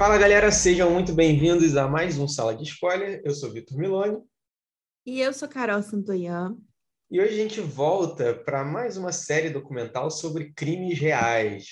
Fala 0.00 0.16
galera, 0.16 0.50
sejam 0.50 0.90
muito 0.90 1.12
bem-vindos 1.12 1.76
a 1.76 1.86
mais 1.86 2.16
um 2.16 2.26
Sala 2.26 2.56
de 2.56 2.62
Spoiler. 2.62 3.20
Eu 3.22 3.34
sou 3.34 3.52
Vitor 3.52 3.76
Miloni. 3.76 4.16
E 5.04 5.20
eu 5.20 5.30
sou 5.34 5.46
Carol 5.46 5.82
Santoyan. 5.82 6.56
E 7.10 7.20
hoje 7.20 7.34
a 7.34 7.36
gente 7.36 7.60
volta 7.60 8.32
para 8.32 8.64
mais 8.64 8.96
uma 8.96 9.12
série 9.12 9.50
documental 9.50 10.10
sobre 10.10 10.54
crimes 10.54 10.98
reais. 10.98 11.66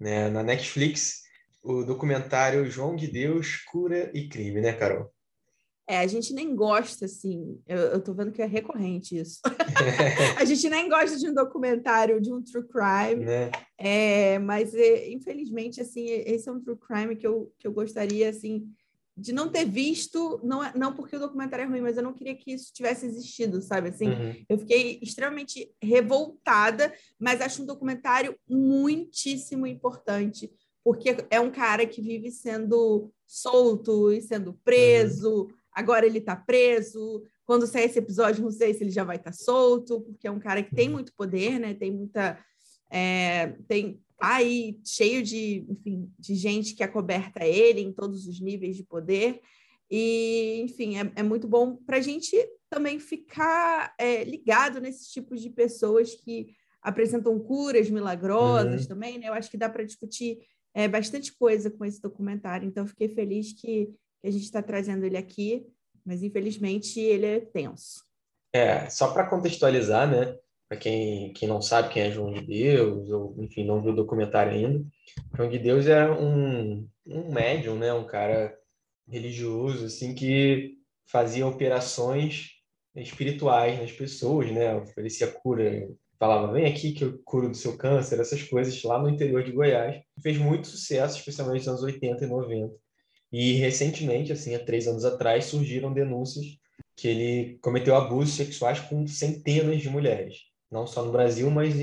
Né? 0.00 0.28
Na 0.28 0.42
Netflix, 0.42 1.20
o 1.62 1.84
documentário 1.84 2.68
João 2.68 2.96
de 2.96 3.06
Deus, 3.06 3.58
Cura 3.58 4.10
e 4.12 4.28
Crime, 4.28 4.60
né, 4.60 4.72
Carol? 4.72 5.08
É, 5.90 5.98
a 5.98 6.06
gente 6.06 6.32
nem 6.32 6.54
gosta, 6.54 7.06
assim, 7.06 7.60
eu, 7.66 7.76
eu 7.76 8.00
tô 8.00 8.14
vendo 8.14 8.30
que 8.30 8.40
é 8.40 8.46
recorrente 8.46 9.18
isso. 9.18 9.40
a 10.38 10.44
gente 10.44 10.70
nem 10.70 10.88
gosta 10.88 11.18
de 11.18 11.28
um 11.28 11.34
documentário, 11.34 12.20
de 12.20 12.32
um 12.32 12.40
true 12.40 12.62
crime, 12.62 13.24
né? 13.24 13.50
é, 13.76 14.38
mas 14.38 14.72
é, 14.72 15.10
infelizmente, 15.10 15.80
assim, 15.80 16.06
esse 16.06 16.48
é 16.48 16.52
um 16.52 16.60
true 16.60 16.76
crime 16.76 17.16
que 17.16 17.26
eu, 17.26 17.52
que 17.58 17.66
eu 17.66 17.72
gostaria, 17.72 18.30
assim, 18.30 18.68
de 19.16 19.32
não 19.32 19.50
ter 19.50 19.64
visto, 19.64 20.40
não, 20.44 20.62
é, 20.62 20.72
não 20.76 20.94
porque 20.94 21.16
o 21.16 21.20
documentário 21.20 21.64
é 21.64 21.66
ruim, 21.66 21.80
mas 21.80 21.96
eu 21.96 22.04
não 22.04 22.12
queria 22.12 22.36
que 22.36 22.52
isso 22.52 22.72
tivesse 22.72 23.04
existido, 23.04 23.60
sabe? 23.60 23.88
Assim, 23.88 24.10
Uhum. 24.10 24.44
eu 24.48 24.58
fiquei 24.58 25.00
extremamente 25.02 25.74
revoltada, 25.82 26.94
mas 27.18 27.40
acho 27.40 27.64
um 27.64 27.66
documentário 27.66 28.36
muitíssimo 28.48 29.66
importante, 29.66 30.52
porque 30.84 31.16
é 31.30 31.40
um 31.40 31.50
cara 31.50 31.84
que 31.84 32.00
vive 32.00 32.30
sendo 32.30 33.10
solto 33.26 34.12
e 34.12 34.20
sendo 34.22 34.54
preso. 34.64 35.48
Agora 35.80 36.06
ele 36.06 36.18
está 36.18 36.36
preso. 36.36 37.22
Quando 37.44 37.66
sair 37.66 37.86
esse 37.86 37.98
episódio, 37.98 38.44
não 38.44 38.50
sei 38.50 38.72
se 38.74 38.84
ele 38.84 38.90
já 38.90 39.02
vai 39.04 39.16
estar 39.16 39.32
solto, 39.32 40.00
porque 40.02 40.26
é 40.28 40.30
um 40.30 40.38
cara 40.38 40.62
que 40.62 40.74
tem 40.74 40.86
Uhum. 40.88 40.94
muito 40.94 41.12
poder, 41.14 41.58
né? 41.58 41.74
Tem 41.74 41.90
muita. 41.90 42.38
é, 42.92 43.56
tem 43.68 44.00
tá 44.18 44.36
aí 44.36 44.78
cheio 44.84 45.22
de, 45.22 45.64
enfim, 45.68 46.12
de 46.18 46.34
gente 46.34 46.74
que 46.74 46.82
acoberta 46.82 47.44
ele 47.44 47.80
em 47.80 47.92
todos 47.92 48.26
os 48.26 48.38
níveis 48.40 48.76
de 48.76 48.84
poder. 48.84 49.40
E, 49.90 50.60
enfim, 50.62 50.98
é, 50.98 51.12
é 51.16 51.22
muito 51.22 51.48
bom 51.48 51.76
para 51.76 51.96
a 51.96 52.00
gente 52.00 52.36
também 52.68 52.98
ficar 53.00 53.94
é, 53.98 54.22
ligado 54.24 54.80
nesses 54.80 55.08
tipos 55.08 55.40
de 55.40 55.50
pessoas 55.50 56.14
que 56.14 56.54
apresentam 56.82 57.38
curas 57.40 57.88
milagrosas 57.90 58.82
Uhum. 58.82 58.88
também, 58.88 59.18
né? 59.18 59.28
Eu 59.28 59.34
acho 59.34 59.50
que 59.50 59.56
dá 59.56 59.68
para 59.68 59.84
discutir 59.84 60.38
é, 60.74 60.86
bastante 60.86 61.32
coisa 61.32 61.70
com 61.70 61.84
esse 61.84 62.00
documentário, 62.00 62.66
então 62.68 62.86
fiquei 62.86 63.08
feliz 63.08 63.52
que, 63.52 63.88
que 64.20 64.28
a 64.28 64.30
gente 64.30 64.44
está 64.44 64.62
trazendo 64.62 65.04
ele 65.04 65.16
aqui, 65.16 65.66
mas 66.04 66.22
infelizmente 66.22 67.00
ele 67.00 67.26
é 67.26 67.40
tenso. 67.40 68.04
É, 68.52 68.88
só 68.90 69.12
para 69.12 69.26
contextualizar, 69.26 70.10
né? 70.10 70.36
Para 70.68 70.78
quem, 70.78 71.32
quem 71.32 71.48
não 71.48 71.60
sabe 71.60 71.92
quem 71.92 72.02
é 72.02 72.10
João 72.10 72.32
de 72.32 72.42
Deus, 72.46 73.10
ou 73.10 73.34
enfim, 73.38 73.64
não 73.64 73.82
viu 73.82 73.92
o 73.92 73.96
documentário 73.96 74.52
ainda, 74.52 74.84
João 75.36 75.48
de 75.48 75.58
Deus 75.58 75.86
é 75.86 76.08
um, 76.08 76.88
um 77.06 77.32
médium, 77.32 77.76
né? 77.76 77.92
Um 77.92 78.06
cara 78.06 78.56
religioso, 79.08 79.86
assim, 79.86 80.14
que 80.14 80.78
fazia 81.06 81.46
operações 81.46 82.60
espirituais 82.94 83.80
nas 83.80 83.92
pessoas, 83.92 84.50
né? 84.52 84.74
Oferecia 84.76 85.26
cura, 85.26 85.88
falava, 86.18 86.52
vem 86.52 86.66
aqui 86.66 86.92
que 86.92 87.04
eu 87.04 87.20
curo 87.24 87.48
do 87.48 87.56
seu 87.56 87.76
câncer, 87.76 88.20
essas 88.20 88.42
coisas 88.42 88.80
lá 88.82 89.00
no 89.00 89.08
interior 89.08 89.42
de 89.42 89.52
Goiás. 89.52 90.00
Fez 90.22 90.38
muito 90.38 90.68
sucesso, 90.68 91.18
especialmente 91.18 91.66
nos 91.66 91.68
anos 91.68 91.82
80 91.82 92.24
e 92.24 92.28
90. 92.28 92.74
E 93.32 93.52
recentemente, 93.54 94.32
assim, 94.32 94.54
há 94.54 94.64
três 94.64 94.86
anos 94.88 95.04
atrás, 95.04 95.46
surgiram 95.46 95.92
denúncias 95.92 96.46
que 96.96 97.08
ele 97.08 97.58
cometeu 97.60 97.94
abusos 97.96 98.34
sexuais 98.34 98.80
com 98.80 99.06
centenas 99.06 99.80
de 99.80 99.88
mulheres, 99.88 100.38
não 100.70 100.86
só 100.86 101.04
no 101.04 101.12
Brasil, 101.12 101.50
mas 101.50 101.74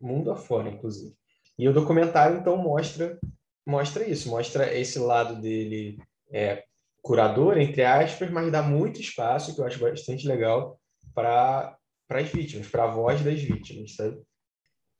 mundo 0.00 0.30
afora, 0.30 0.68
inclusive. 0.68 1.14
E 1.58 1.68
o 1.68 1.72
documentário 1.72 2.38
então 2.38 2.56
mostra 2.56 3.18
mostra 3.66 4.06
isso, 4.08 4.28
mostra 4.30 4.74
esse 4.76 4.98
lado 4.98 5.40
dele 5.40 5.98
é, 6.32 6.64
curador 7.02 7.58
entre 7.58 7.84
aspas, 7.84 8.30
mas 8.30 8.50
dá 8.50 8.62
muito 8.62 9.00
espaço 9.00 9.54
que 9.54 9.60
eu 9.60 9.64
acho 9.66 9.78
bastante 9.78 10.26
legal 10.26 10.80
para 11.14 11.76
para 12.08 12.20
as 12.20 12.28
vítimas, 12.28 12.66
para 12.66 12.84
a 12.84 12.90
voz 12.90 13.22
das 13.22 13.40
vítimas, 13.40 13.94
sabe? 13.94 14.20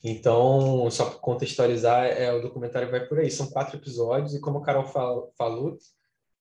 Então, 0.03 0.91
só 0.91 1.10
para 1.10 1.19
contextualizar, 1.19 2.06
é, 2.06 2.32
o 2.32 2.41
documentário 2.41 2.91
vai 2.91 3.06
por 3.06 3.19
aí. 3.19 3.30
São 3.30 3.50
quatro 3.50 3.76
episódios 3.76 4.34
e 4.34 4.41
como 4.41 4.58
a 4.58 4.62
Carol 4.62 4.86
fal- 4.86 5.32
falou, 5.36 5.76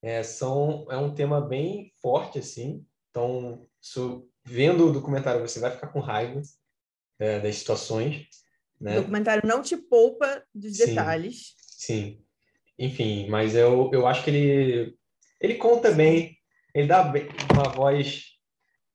é, 0.02 0.24
são, 0.24 0.86
é 0.90 0.98
um 0.98 1.14
tema 1.14 1.42
bem 1.42 1.92
forte, 2.02 2.40
assim. 2.40 2.86
Então, 3.10 3.68
isso- 3.82 4.28
vendo 4.46 4.88
o 4.88 4.94
documentário, 4.94 5.42
você 5.42 5.60
vai 5.60 5.72
ficar 5.72 5.88
com 5.88 6.00
raiva 6.00 6.42
é, 7.20 7.40
das 7.40 7.56
situações, 7.58 8.28
O 8.80 8.84
né? 8.86 8.96
documentário 8.96 9.48
não 9.48 9.62
te 9.62 9.76
poupa 9.76 10.44
dos 10.56 10.78
Sim. 10.78 10.86
detalhes. 10.88 11.54
Sim. 11.58 12.24
Enfim, 12.78 13.28
mas 13.30 13.54
eu, 13.56 13.90
eu 13.94 14.08
acho 14.08 14.24
que 14.24 14.30
ele, 14.30 14.98
ele 15.42 15.56
conta 15.56 15.92
bem, 15.92 16.38
ele 16.74 16.88
dá 16.88 17.04
bem- 17.04 17.28
uma 17.54 17.70
voz 17.70 18.24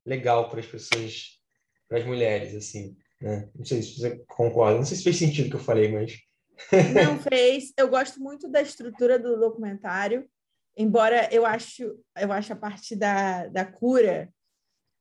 legal 0.07 0.49
para 0.49 0.61
as 0.61 0.67
pessoas, 0.67 1.39
para 1.87 1.99
as 1.99 2.07
mulheres, 2.07 2.55
assim, 2.55 2.97
né? 3.21 3.51
Não 3.55 3.65
sei 3.65 3.83
se 3.83 3.99
você 4.01 4.25
concorda, 4.27 4.79
não 4.79 4.85
sei 4.87 4.97
se 4.97 5.05
fez 5.05 5.17
sentido 5.17 5.47
o 5.47 5.51
que 5.51 5.57
eu 5.57 5.61
falei, 5.61 5.93
mas... 5.93 6.19
Não 6.95 7.19
fez. 7.19 7.73
Eu 7.77 7.89
gosto 7.89 8.21
muito 8.21 8.49
da 8.49 8.63
estrutura 8.63 9.19
do 9.19 9.39
documentário, 9.39 10.27
embora 10.77 11.29
eu 11.33 11.45
acho, 11.47 11.99
eu 12.17 12.33
acho 12.33 12.53
a 12.53 12.57
parte 12.57 12.95
da, 12.97 13.47
da 13.49 13.65
cura, 13.65 14.33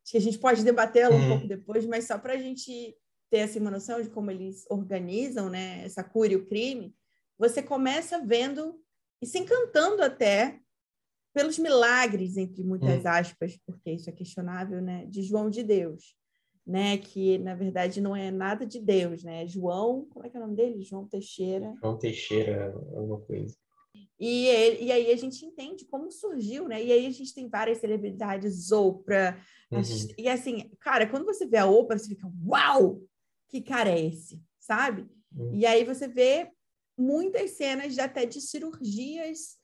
acho 0.03 0.11
que 0.11 0.17
a 0.17 0.21
gente 0.21 0.37
pode 0.39 0.63
debatê-la 0.63 1.15
um 1.15 1.19
Uhum. 1.19 1.29
pouco 1.29 1.47
depois, 1.47 1.85
mas 1.85 2.05
só 2.05 2.17
para 2.17 2.33
a 2.33 2.37
gente 2.37 2.95
ter 3.31 3.41
assim, 3.41 3.59
uma 3.59 3.71
noção 3.71 4.01
de 4.01 4.09
como 4.09 4.29
eles 4.29 4.65
organizam 4.69 5.49
né, 5.49 5.83
essa 5.83 6.03
cura 6.03 6.33
e 6.33 6.35
o 6.35 6.45
crime, 6.45 6.93
você 7.37 7.63
começa 7.63 8.23
vendo 8.23 8.79
e 9.21 9.25
se 9.25 9.39
encantando 9.39 10.03
até 10.03 10.59
pelos 11.33 11.57
milagres, 11.57 12.37
entre 12.37 12.63
muitas 12.63 13.05
aspas, 13.07 13.57
porque 13.65 13.91
isso 13.91 14.07
é 14.09 14.13
questionável, 14.13 14.81
né, 14.81 15.05
de 15.07 15.23
João 15.23 15.49
de 15.49 15.63
Deus. 15.63 16.15
Né, 16.65 16.97
que 16.97 17.37
na 17.39 17.53
verdade 17.55 17.99
não 17.99 18.15
é 18.15 18.31
nada 18.31 18.65
de 18.65 18.79
Deus, 18.79 19.21
né? 19.21 19.45
João, 19.45 20.05
como 20.09 20.25
é 20.25 20.29
que 20.29 20.37
é 20.37 20.39
o 20.39 20.43
nome 20.43 20.55
dele? 20.55 20.81
João 20.81 21.05
Teixeira. 21.05 21.73
João 21.81 21.97
Teixeira, 21.97 22.71
alguma 22.95 23.19
coisa. 23.19 23.57
E, 24.25 24.47
ele- 24.47 24.85
e 24.85 24.91
aí 24.91 25.11
a 25.11 25.17
gente 25.17 25.45
entende 25.45 25.83
como 25.85 26.09
surgiu, 26.09 26.65
né? 26.67 26.81
E 26.81 26.93
aí 26.93 27.05
a 27.05 27.11
gente 27.11 27.33
tem 27.33 27.49
várias 27.49 27.79
celebridades, 27.79 28.71
Oprah. 28.71 29.37
Uhum. 29.69 29.83
gente- 29.83 30.15
E 30.17 30.29
assim, 30.29 30.71
cara, 30.79 31.05
quando 31.07 31.25
você 31.25 31.45
vê 31.45 31.57
a 31.57 31.65
Oprah, 31.65 31.97
você 31.97 32.07
fica, 32.07 32.31
uau! 32.47 33.01
Que 33.49 33.61
cara 33.61 33.89
é 33.89 34.05
esse? 34.07 34.41
Sabe? 34.59 35.05
Uhum. 35.35 35.53
E 35.53 35.65
aí 35.65 35.83
você 35.83 36.07
vê 36.07 36.49
muitas 36.97 37.51
cenas 37.51 37.93
de, 37.93 37.99
até 37.99 38.25
de 38.25 38.39
cirurgias 38.39 39.57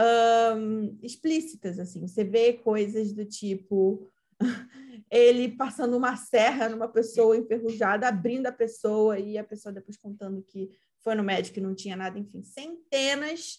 ahn, 0.00 0.96
explícitas, 1.02 1.78
assim. 1.78 2.00
Você 2.06 2.24
vê 2.24 2.54
coisas 2.54 3.12
do 3.12 3.26
tipo 3.26 4.08
ele 5.10 5.50
passando 5.54 5.96
uma 5.98 6.16
serra 6.16 6.68
numa 6.68 6.88
pessoa 6.88 7.36
enferrujada, 7.36 8.08
abrindo 8.08 8.46
a 8.46 8.52
pessoa 8.52 9.18
e 9.18 9.36
a 9.36 9.44
pessoa 9.44 9.70
depois 9.72 9.98
contando 9.98 10.42
que 10.42 10.70
foi 11.04 11.14
no 11.14 11.22
médico 11.22 11.58
e 11.58 11.62
não 11.62 11.74
tinha 11.74 11.94
nada, 11.96 12.18
enfim, 12.18 12.42
centenas 12.42 13.58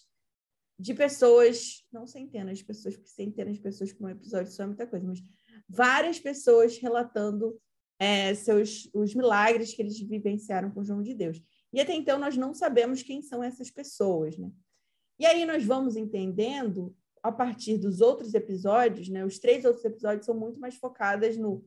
de 0.78 0.94
pessoas, 0.94 1.84
não 1.92 2.06
centenas 2.06 2.58
de 2.58 2.64
pessoas, 2.64 2.96
porque 2.96 3.10
centenas 3.10 3.54
de 3.54 3.60
pessoas 3.60 3.92
com 3.92 4.04
um 4.04 4.08
episódio 4.08 4.52
só 4.52 4.64
é 4.64 4.66
muita 4.66 4.86
coisa, 4.86 5.06
mas 5.06 5.22
várias 5.68 6.18
pessoas 6.18 6.78
relatando 6.78 7.58
é, 7.98 8.34
seus 8.34 8.88
os 8.92 9.14
milagres 9.14 9.72
que 9.72 9.82
eles 9.82 9.98
vivenciaram 10.00 10.70
com 10.70 10.84
João 10.84 11.02
de 11.02 11.14
Deus. 11.14 11.40
E 11.72 11.80
até 11.80 11.94
então 11.94 12.18
nós 12.18 12.36
não 12.36 12.52
sabemos 12.52 13.02
quem 13.02 13.22
são 13.22 13.42
essas 13.42 13.70
pessoas, 13.70 14.36
né? 14.36 14.50
E 15.18 15.26
aí 15.26 15.44
nós 15.44 15.64
vamos 15.64 15.96
entendendo 15.96 16.94
a 17.22 17.30
partir 17.30 17.78
dos 17.78 18.00
outros 18.00 18.34
episódios, 18.34 19.08
né? 19.08 19.24
Os 19.24 19.38
três 19.38 19.64
outros 19.64 19.84
episódios 19.84 20.26
são 20.26 20.36
muito 20.36 20.58
mais 20.60 20.74
focadas 20.74 21.36
no 21.36 21.64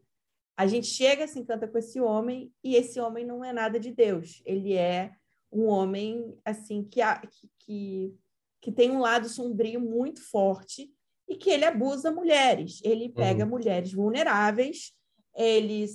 a 0.57 0.65
gente 0.65 0.87
chega, 0.87 1.27
se 1.27 1.39
encanta 1.39 1.67
com 1.67 1.77
esse 1.77 2.01
homem 2.01 2.51
e 2.63 2.75
esse 2.75 2.99
homem 2.99 3.23
não 3.23 3.45
é 3.45 3.53
nada 3.53 3.79
de 3.79 3.91
Deus. 3.91 4.41
Ele 4.43 4.73
é 4.73 5.13
um 5.51 5.65
homem 5.65 6.35
assim 6.43 6.83
que, 6.83 6.99
que, 7.29 7.49
que, 7.59 8.15
que 8.61 8.71
tem 8.71 8.91
um 8.91 8.99
lado 8.99 9.29
sombrio 9.29 9.79
muito 9.79 10.21
forte 10.21 10.91
e 11.27 11.35
que 11.35 11.49
ele 11.49 11.65
abusa 11.65 12.11
mulheres. 12.11 12.79
Ele 12.83 13.09
pega 13.09 13.43
Uhum. 13.43 13.51
mulheres 13.51 13.91
vulneráveis, 13.93 14.93
ele 15.35 15.85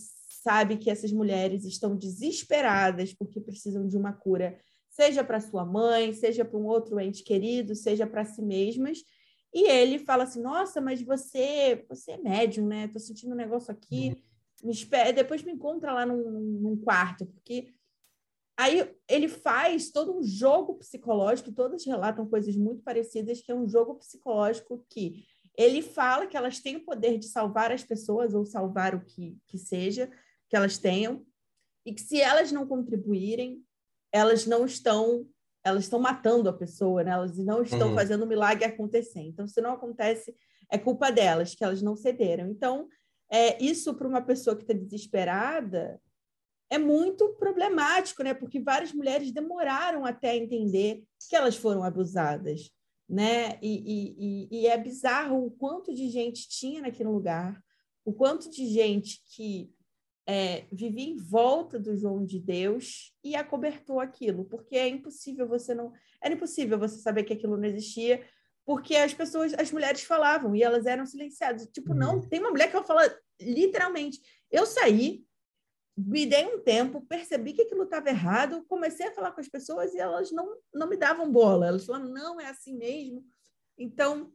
sabe 0.43 0.77
que 0.77 0.91
essas 0.91 1.13
mulheres 1.13 1.65
estão 1.65 1.97
desesperadas 1.97 3.15
porque 3.15 3.41
precisam 3.41 3.87
de 3.87 3.97
uma 3.97 4.13
cura, 4.13 4.59
seja 4.91 5.25
para 5.25 5.41
sua 5.41 5.65
mãe, 5.65 6.13
seja 6.13 6.45
para 6.45 6.59
um 6.59 6.67
outro 6.67 6.99
ente 7.01 7.23
querido, 7.23 7.75
seja 7.75 8.07
para 8.07 8.25
si 8.25 8.43
mesmas. 8.43 8.99
E 9.55 9.69
ele 9.69 9.99
fala 9.99 10.25
assim: 10.25 10.41
Nossa, 10.41 10.81
mas 10.81 11.03
você, 11.03 11.85
você 11.89 12.13
é 12.13 12.19
médium, 12.19 12.67
né? 12.67 12.89
Tô 12.89 12.99
sentindo 12.99 13.33
um 13.33 13.37
negócio 13.37 13.73
aqui. 13.73 14.17
Me 14.63 14.73
espera, 14.73 15.13
depois 15.13 15.43
me 15.43 15.53
encontra 15.53 15.93
lá 15.93 16.07
num, 16.07 16.41
num 16.61 16.77
quarto, 16.77 17.27
porque 17.27 17.73
aí 18.63 18.95
ele 19.09 19.29
faz 19.29 19.91
todo 19.91 20.17
um 20.17 20.23
jogo 20.23 20.75
psicológico, 20.75 21.53
todas 21.53 21.85
relatam 21.85 22.29
coisas 22.29 22.57
muito 22.57 22.83
parecidas, 22.83 23.41
que 23.41 23.51
é 23.51 23.55
um 23.55 23.69
jogo 23.69 23.97
psicológico 23.97 24.85
que 24.89 25.25
ele 25.57 25.83
fala 25.83 26.27
que 26.27 26.37
elas 26.37 26.61
têm 26.61 26.77
o 26.77 26.85
poder 26.85 27.19
de 27.19 27.27
salvar 27.27 27.71
as 27.73 27.85
pessoas 27.85 28.35
ou 28.35 28.45
salvar 28.45 28.95
o 28.95 29.05
que, 29.05 29.37
que 29.47 29.59
seja 29.59 30.11
que 30.49 30.57
elas 30.57 30.79
tenham, 30.79 31.25
e 31.85 31.93
que 31.93 32.01
se 32.01 32.21
elas 32.21 32.53
não 32.53 32.67
contribuírem, 32.67 33.65
elas 34.13 34.47
não 34.47 34.67
estão 34.67 35.27
elas 35.65 35.85
estão 35.85 36.01
matando 36.01 36.49
a 36.49 36.53
pessoa, 36.53 37.05
né? 37.05 37.13
Elas 37.13 37.39
não 37.39 37.63
estão 37.63 37.91
uhum. 37.91 37.95
fazendo 37.95 38.25
o 38.25 38.27
milagre 38.27 38.65
acontecer. 38.65 39.21
Então, 39.21 39.47
se 39.47 39.61
não 39.61 39.75
acontece, 39.75 40.35
é 40.69 40.77
culpa 40.77 41.11
delas, 41.11 41.55
que 41.55 41.63
elas 41.63 41.81
não 41.81 41.95
cederam. 41.95 42.51
Então, 42.51 42.89
é, 43.31 43.63
isso 43.63 43.95
para 43.95 44.09
uma 44.09 44.21
pessoa 44.21 44.57
que 44.57 44.63
está 44.63 44.75
desesperada 44.75 46.01
é 46.73 46.79
muito 46.79 47.29
problemático, 47.35 48.23
né? 48.23 48.33
Porque 48.33 48.59
várias 48.59 48.95
mulheres 48.95 49.31
demoraram 49.31 50.07
até 50.07 50.35
entender 50.35 51.05
que 51.29 51.37
elas 51.37 51.55
foram 51.55 51.85
abusadas, 51.85 52.71
né? 53.07 53.59
E, 53.61 54.49
e, 54.51 54.61
e 54.61 54.67
é 54.67 54.79
bizarro 54.79 55.45
o 55.45 55.51
quanto 55.51 55.95
de 55.95 56.09
gente 56.09 56.49
tinha 56.49 56.81
naquele 56.81 57.11
lugar, 57.11 57.63
o 58.07 58.13
quanto 58.15 58.51
de 58.51 58.67
gente 58.69 59.21
que 59.37 59.71
é, 60.27 60.65
vivia 60.73 61.11
em 61.11 61.17
volta 61.19 61.79
do 61.79 61.95
João 61.95 62.25
de 62.25 62.41
Deus 62.41 63.13
e 63.23 63.37
acobertou 63.37 64.01
aquilo, 64.01 64.47
porque 64.47 64.75
é 64.75 64.89
impossível 64.89 65.47
você 65.47 65.75
não. 65.75 65.93
Era 66.23 66.33
impossível 66.33 66.79
você 66.79 66.97
saber 67.03 67.25
que 67.25 67.35
aquilo 67.35 67.59
não 67.59 67.69
existia, 67.69 68.25
porque 68.65 68.97
as 68.97 69.13
pessoas, 69.13 69.53
as 69.53 69.71
mulheres 69.71 70.05
falavam 70.05 70.57
e 70.57 70.63
elas 70.63 70.87
eram 70.87 71.05
silenciadas. 71.05 71.67
Tipo, 71.67 71.93
não, 71.93 72.15
uhum. 72.15 72.29
tem 72.29 72.41
uma 72.41 72.51
mulher 72.51 72.71
que 72.71 72.77
ela 72.77 72.87
fala 72.87 73.15
literalmente. 73.39 74.23
Eu 74.51 74.65
saí, 74.65 75.23
me 75.97 76.27
dei 76.27 76.47
um 76.47 76.59
tempo, 76.59 77.05
percebi 77.07 77.53
que 77.53 77.63
aquilo 77.63 77.85
estava 77.85 78.09
errado, 78.09 78.65
comecei 78.69 79.07
a 79.07 79.13
falar 79.13 79.33
com 79.33 79.41
as 79.41 79.49
pessoas 79.49 79.95
e 79.95 79.99
elas 79.99 80.33
não, 80.33 80.57
não 80.73 80.89
me 80.89 80.97
davam 80.97 81.31
bola. 81.31 81.67
Elas 81.67 81.85
falaram, 81.85 82.09
não, 82.09 82.41
é 82.41 82.47
assim 82.47 82.77
mesmo. 82.77 83.25
Então, 83.79 84.33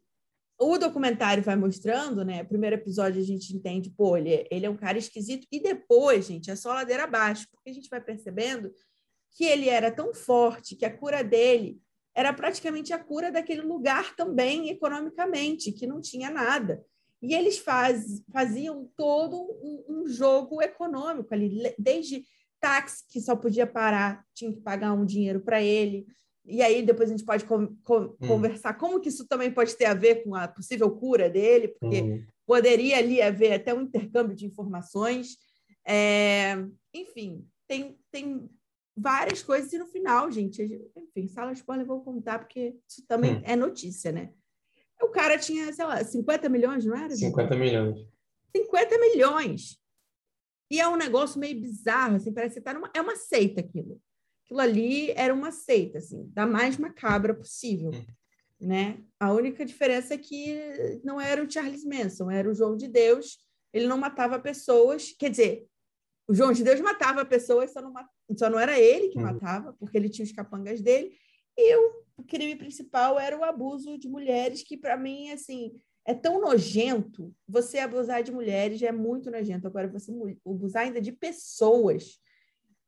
o 0.60 0.78
documentário 0.78 1.44
vai 1.44 1.56
mostrando, 1.56 2.26
né? 2.26 2.44
Primeiro 2.44 2.76
episódio 2.76 3.22
a 3.22 3.26
gente 3.26 3.56
entende, 3.56 3.90
pô, 3.90 4.18
ele, 4.18 4.48
ele 4.50 4.66
é 4.66 4.70
um 4.70 4.78
cara 4.78 4.98
esquisito, 4.98 5.48
e 5.52 5.60
depois, 5.60 6.26
gente, 6.26 6.50
é 6.50 6.56
só 6.56 6.74
ladeira 6.74 7.04
abaixo, 7.04 7.48
porque 7.52 7.70
a 7.70 7.74
gente 7.74 7.90
vai 7.90 8.02
percebendo 8.02 8.72
que 9.32 9.46
ele 9.46 9.70
era 9.70 9.92
tão 9.92 10.14
forte 10.14 10.76
que 10.76 10.86
a 10.86 10.96
cura 10.96 11.24
dele 11.24 11.80
era 12.16 12.34
praticamente 12.34 12.92
a 12.92 12.98
cura 12.98 13.32
daquele 13.32 13.62
lugar 13.62 14.16
também 14.16 14.70
economicamente, 14.70 15.72
que 15.72 15.86
não 15.86 16.02
tinha 16.02 16.32
nada. 16.32 16.84
E 17.22 17.34
eles 17.34 17.58
faz, 17.58 18.24
faziam 18.32 18.90
todo 18.96 19.36
um, 19.38 19.86
um 19.90 20.08
jogo 20.08 20.62
econômico 20.62 21.34
ali, 21.34 21.74
desde 21.78 22.24
táxi 22.60 23.04
que 23.10 23.20
só 23.22 23.36
podia 23.36 23.66
parar, 23.66 24.24
tinha 24.34 24.52
que 24.52 24.62
pagar 24.62 24.94
um 24.94 25.06
dinheiro 25.06 25.40
para 25.42 25.62
ele, 25.62 26.06
e 26.48 26.62
aí 26.62 26.82
depois 26.82 27.10
a 27.10 27.12
gente 27.12 27.26
pode 27.26 27.44
com, 27.44 27.76
com, 27.84 27.98
hum. 27.98 28.28
conversar 28.28 28.74
como 28.76 29.02
que 29.02 29.10
isso 29.10 29.28
também 29.28 29.52
pode 29.52 29.76
ter 29.76 29.86
a 29.86 29.94
ver 29.94 30.24
com 30.24 30.34
a 30.34 30.48
possível 30.48 30.90
cura 30.92 31.30
dele, 31.30 31.68
porque 31.68 32.02
hum. 32.02 32.24
poderia 32.46 32.98
ali 32.98 33.22
haver 33.22 33.54
até 33.54 33.74
um 33.74 33.82
intercâmbio 33.82 34.36
de 34.36 34.46
informações. 34.46 35.38
É, 35.86 36.56
enfim, 36.94 37.46
tem, 37.68 38.00
tem 38.10 38.50
várias 38.96 39.44
coisas 39.44 39.74
e 39.74 39.78
no 39.78 39.88
final, 39.88 40.32
gente, 40.32 40.64
enfim, 40.96 41.28
sala 41.28 41.52
spoiler 41.52 41.86
vou 41.86 42.02
contar 42.02 42.40
porque 42.40 42.76
isso 42.88 43.06
também 43.06 43.36
hum. 43.36 43.42
é 43.44 43.56
notícia, 43.56 44.12
né? 44.14 44.32
O 45.02 45.10
cara 45.10 45.38
tinha, 45.38 45.72
sei 45.74 45.86
lá, 45.86 46.04
50 46.04 46.50
milhões, 46.50 46.86
não 46.86 46.96
era? 46.96 47.16
50 47.16 47.56
milhões. 47.56 48.08
50 48.56 48.98
milhões. 48.98 49.78
E 50.70 50.80
é 50.80 50.88
um 50.88 50.96
negócio 50.96 51.40
meio 51.40 51.60
bizarro, 51.60 52.16
assim, 52.16 52.34
parece 52.34 52.56
que 52.56 52.62
tá 52.62 52.74
numa, 52.74 52.90
é 52.94 53.02
uma 53.02 53.16
seita 53.16 53.62
aquilo 53.62 54.02
aquilo 54.48 54.62
ali 54.62 55.12
era 55.12 55.34
uma 55.34 55.52
seita, 55.52 55.98
assim, 55.98 56.30
da 56.34 56.48
mais 56.48 56.78
macabra 56.78 57.34
possível, 57.34 57.92
uhum. 57.92 58.06
né? 58.62 58.98
A 59.20 59.34
única 59.34 59.66
diferença 59.66 60.14
é 60.14 60.18
que 60.18 61.02
não 61.04 61.20
era 61.20 61.44
o 61.44 61.52
Charles 61.52 61.84
Manson, 61.84 62.32
era 62.32 62.50
o 62.50 62.54
João 62.54 62.78
de 62.78 62.88
Deus. 62.88 63.38
Ele 63.74 63.88
não 63.88 63.98
matava 63.98 64.40
pessoas, 64.40 65.12
quer 65.12 65.30
dizer, 65.30 65.68
o 66.28 66.34
João 66.34 66.54
de 66.54 66.64
Deus 66.64 66.80
matava 66.80 67.26
pessoas, 67.26 67.72
só 67.72 67.82
não, 67.82 67.94
só 68.38 68.50
não 68.50 68.58
era 68.58 68.80
ele 68.80 69.10
que 69.10 69.18
uhum. 69.18 69.26
matava, 69.26 69.74
porque 69.74 69.98
ele 69.98 70.10
tinha 70.10 70.26
os 70.26 70.32
capangas 70.32 70.82
dele. 70.82 71.14
E 71.58 71.76
o 71.76 72.07
crime 72.24 72.56
principal 72.56 73.20
era 73.20 73.38
o 73.38 73.44
abuso 73.44 73.98
de 73.98 74.08
mulheres, 74.08 74.64
que 74.64 74.76
para 74.78 74.98
mim, 74.98 75.32
assim, 75.32 75.72
é 76.06 76.14
tão 76.14 76.42
nojento. 76.42 77.34
Você 77.48 77.80
abusar 77.80 78.24
de 78.24 78.32
mulheres 78.32 78.82
é 78.82 78.92
muito 78.92 79.30
nojento. 79.30 79.68
Agora, 79.68 79.88
você 79.88 80.12
abusar 80.46 80.84
ainda 80.84 81.02
de 81.02 81.12
pessoas 81.12 82.20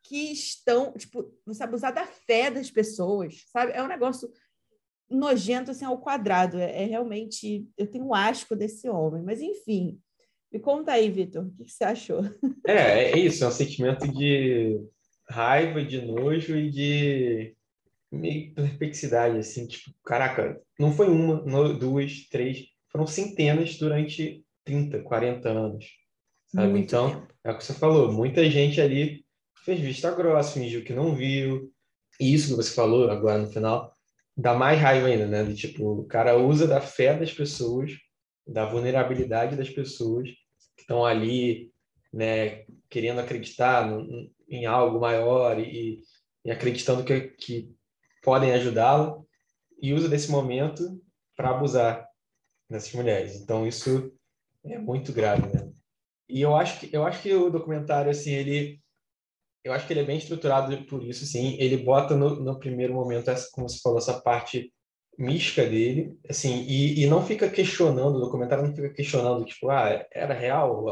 que 0.03 0.31
estão, 0.31 0.93
tipo, 0.93 1.31
você 1.45 1.63
abusar 1.63 1.93
da 1.93 2.05
fé 2.05 2.49
das 2.49 2.71
pessoas, 2.71 3.43
sabe? 3.51 3.73
É 3.73 3.83
um 3.83 3.87
negócio 3.87 4.31
nojento 5.09 5.71
assim 5.71 5.85
ao 5.85 5.99
quadrado. 5.99 6.57
É, 6.57 6.83
é 6.83 6.85
realmente, 6.85 7.67
eu 7.77 7.87
tenho 7.87 8.05
um 8.05 8.13
asco 8.13 8.55
desse 8.55 8.89
homem, 8.89 9.21
mas 9.21 9.41
enfim. 9.41 9.99
Me 10.51 10.59
conta 10.59 10.93
aí, 10.93 11.11
Vitor, 11.11 11.45
o 11.45 11.51
que, 11.51 11.65
que 11.65 11.71
você 11.71 11.83
achou? 11.83 12.21
É, 12.65 13.11
é 13.11 13.19
isso, 13.19 13.43
é 13.43 13.47
um 13.47 13.51
sentimento 13.51 14.07
de 14.07 14.79
raiva, 15.29 15.83
de 15.83 16.01
nojo 16.01 16.57
e 16.57 16.71
de 16.71 17.55
meio 18.11 18.53
perplexidade, 18.53 19.37
assim, 19.37 19.67
tipo, 19.67 19.91
caraca, 20.03 20.59
não 20.79 20.91
foi 20.91 21.07
uma, 21.07 21.73
duas, 21.73 22.27
três, 22.29 22.65
foram 22.91 23.05
centenas 23.05 23.77
durante 23.77 24.43
30, 24.65 24.99
40 25.01 25.49
anos, 25.49 25.85
sabe? 26.47 26.69
Muito 26.69 26.85
então, 26.85 27.11
tempo. 27.11 27.33
é 27.43 27.51
o 27.51 27.57
que 27.57 27.63
você 27.63 27.73
falou, 27.73 28.11
muita 28.11 28.49
gente 28.49 28.81
ali 28.81 29.23
fez 29.63 29.79
vista 29.79 30.11
grossa, 30.11 30.53
fingiu 30.53 30.83
que 30.83 30.93
não 30.93 31.15
viu. 31.15 31.71
E 32.19 32.33
isso 32.33 32.49
que 32.49 32.55
você 32.55 32.73
falou 32.73 33.09
agora 33.09 33.37
no 33.37 33.51
final 33.51 33.93
dá 34.35 34.53
mais 34.53 34.79
raiva 34.79 35.07
ainda, 35.07 35.27
né? 35.27 35.43
De, 35.43 35.55
tipo, 35.55 35.99
o 35.99 36.05
cara 36.05 36.37
usa 36.37 36.67
da 36.67 36.79
fé 36.79 37.13
das 37.13 37.31
pessoas, 37.31 37.91
da 38.47 38.65
vulnerabilidade 38.65 39.55
das 39.55 39.69
pessoas 39.69 40.29
que 40.75 40.81
estão 40.81 41.05
ali, 41.05 41.71
né, 42.11 42.63
querendo 42.89 43.19
acreditar 43.19 43.87
no, 43.87 44.31
em 44.49 44.65
algo 44.65 44.99
maior 44.99 45.59
e, 45.59 46.01
e 46.43 46.51
acreditando 46.51 47.03
que, 47.03 47.19
que 47.19 47.75
podem 48.29 48.51
ajudá-lo 48.51 49.25
e 49.81 49.91
usa 49.91 50.07
desse 50.07 50.29
momento 50.29 51.01
para 51.35 51.49
abusar 51.49 52.07
dessas 52.69 52.93
mulheres. 52.93 53.35
Então 53.41 53.65
isso 53.65 54.13
é 54.63 54.77
muito 54.77 55.11
grave, 55.11 55.51
né? 55.51 55.67
E 56.29 56.39
eu 56.39 56.55
acho 56.55 56.79
que 56.79 56.95
eu 56.95 57.03
acho 57.07 57.23
que 57.23 57.33
o 57.33 57.49
documentário 57.49 58.11
assim 58.11 58.31
ele 58.31 58.79
eu 59.63 59.73
acho 59.73 59.87
que 59.87 59.93
ele 59.93 60.01
é 60.01 60.05
bem 60.05 60.19
estruturado 60.19 60.85
por 60.85 61.03
isso, 61.03 61.25
sim. 61.25 61.57
Ele 61.59 61.77
bota 61.77 62.15
no, 62.15 62.35
no 62.35 62.59
primeiro 62.59 62.93
momento, 62.93 63.31
essa, 63.31 63.49
como 63.51 63.67
você 63.67 63.79
falou, 63.81 63.97
essa 63.97 64.21
parte 64.21 64.71
mística 65.17 65.65
dele, 65.65 66.15
assim, 66.29 66.61
e, 66.67 67.03
e 67.03 67.07
não 67.07 67.25
fica 67.25 67.49
questionando, 67.49 68.15
o 68.15 68.21
documentário 68.21 68.65
não 68.65 68.75
fica 68.75 68.89
questionando, 68.91 69.43
tipo, 69.43 69.69
ah, 69.69 70.05
era 70.13 70.33
real? 70.33 70.87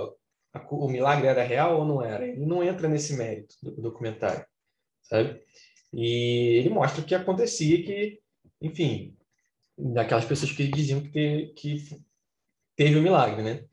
A, 0.54 0.60
a, 0.60 0.68
o 0.69 0.89
milagre 0.89 1.28
era 1.28 1.44
real 1.44 1.78
ou 1.80 1.86
não 1.86 2.04
era? 2.04 2.28
Ele 2.28 2.45
não 2.45 2.63
entra 2.63 2.89
nesse 2.89 3.16
mérito 3.16 3.56
do, 3.63 3.75
do 3.75 3.82
documentário, 3.84 4.46
sabe? 5.03 5.39
E 5.94 6.58
ele 6.60 6.70
mostra 6.70 7.01
o 7.01 7.06
que 7.06 7.15
acontecia, 7.15 7.84
que, 7.84 8.20
enfim, 8.62 9.15
daquelas 9.77 10.25
pessoas 10.25 10.51
que 10.51 10.67
diziam 10.67 11.01
que, 11.01 11.10
te, 11.10 11.53
que 11.56 11.77
teve 12.75 12.96
o 12.96 13.00
um 13.00 13.03
milagre, 13.03 13.44
né? 13.44 13.65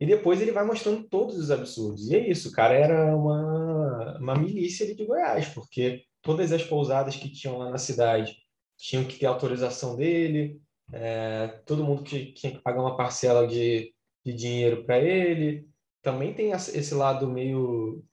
E 0.00 0.06
depois 0.06 0.40
ele 0.40 0.52
vai 0.52 0.64
mostrando 0.64 1.08
todos 1.08 1.36
os 1.38 1.50
absurdos. 1.50 2.10
E 2.10 2.16
é 2.16 2.28
isso, 2.30 2.48
o 2.48 2.52
cara 2.52 2.74
era 2.74 3.16
uma, 3.16 4.18
uma 4.18 4.34
milícia 4.34 4.84
ali 4.84 4.94
de 4.94 5.04
Goiás, 5.04 5.48
porque 5.48 6.04
todas 6.20 6.52
as 6.52 6.62
pousadas 6.64 7.16
que 7.16 7.30
tinham 7.30 7.58
lá 7.58 7.70
na 7.70 7.78
cidade 7.78 8.36
tinham 8.76 9.04
que 9.04 9.18
ter 9.18 9.26
autorização 9.26 9.96
dele, 9.96 10.60
é, 10.92 11.48
todo 11.64 11.84
mundo 11.84 12.02
que 12.02 12.32
tinha 12.32 12.52
que 12.52 12.62
pagar 12.62 12.80
uma 12.80 12.96
parcela 12.96 13.46
de, 13.46 13.94
de 14.24 14.32
dinheiro 14.32 14.84
para 14.84 14.98
ele. 14.98 15.66
Também 16.02 16.34
tem 16.34 16.50
esse 16.50 16.94
lado 16.94 17.28
meio 17.28 18.04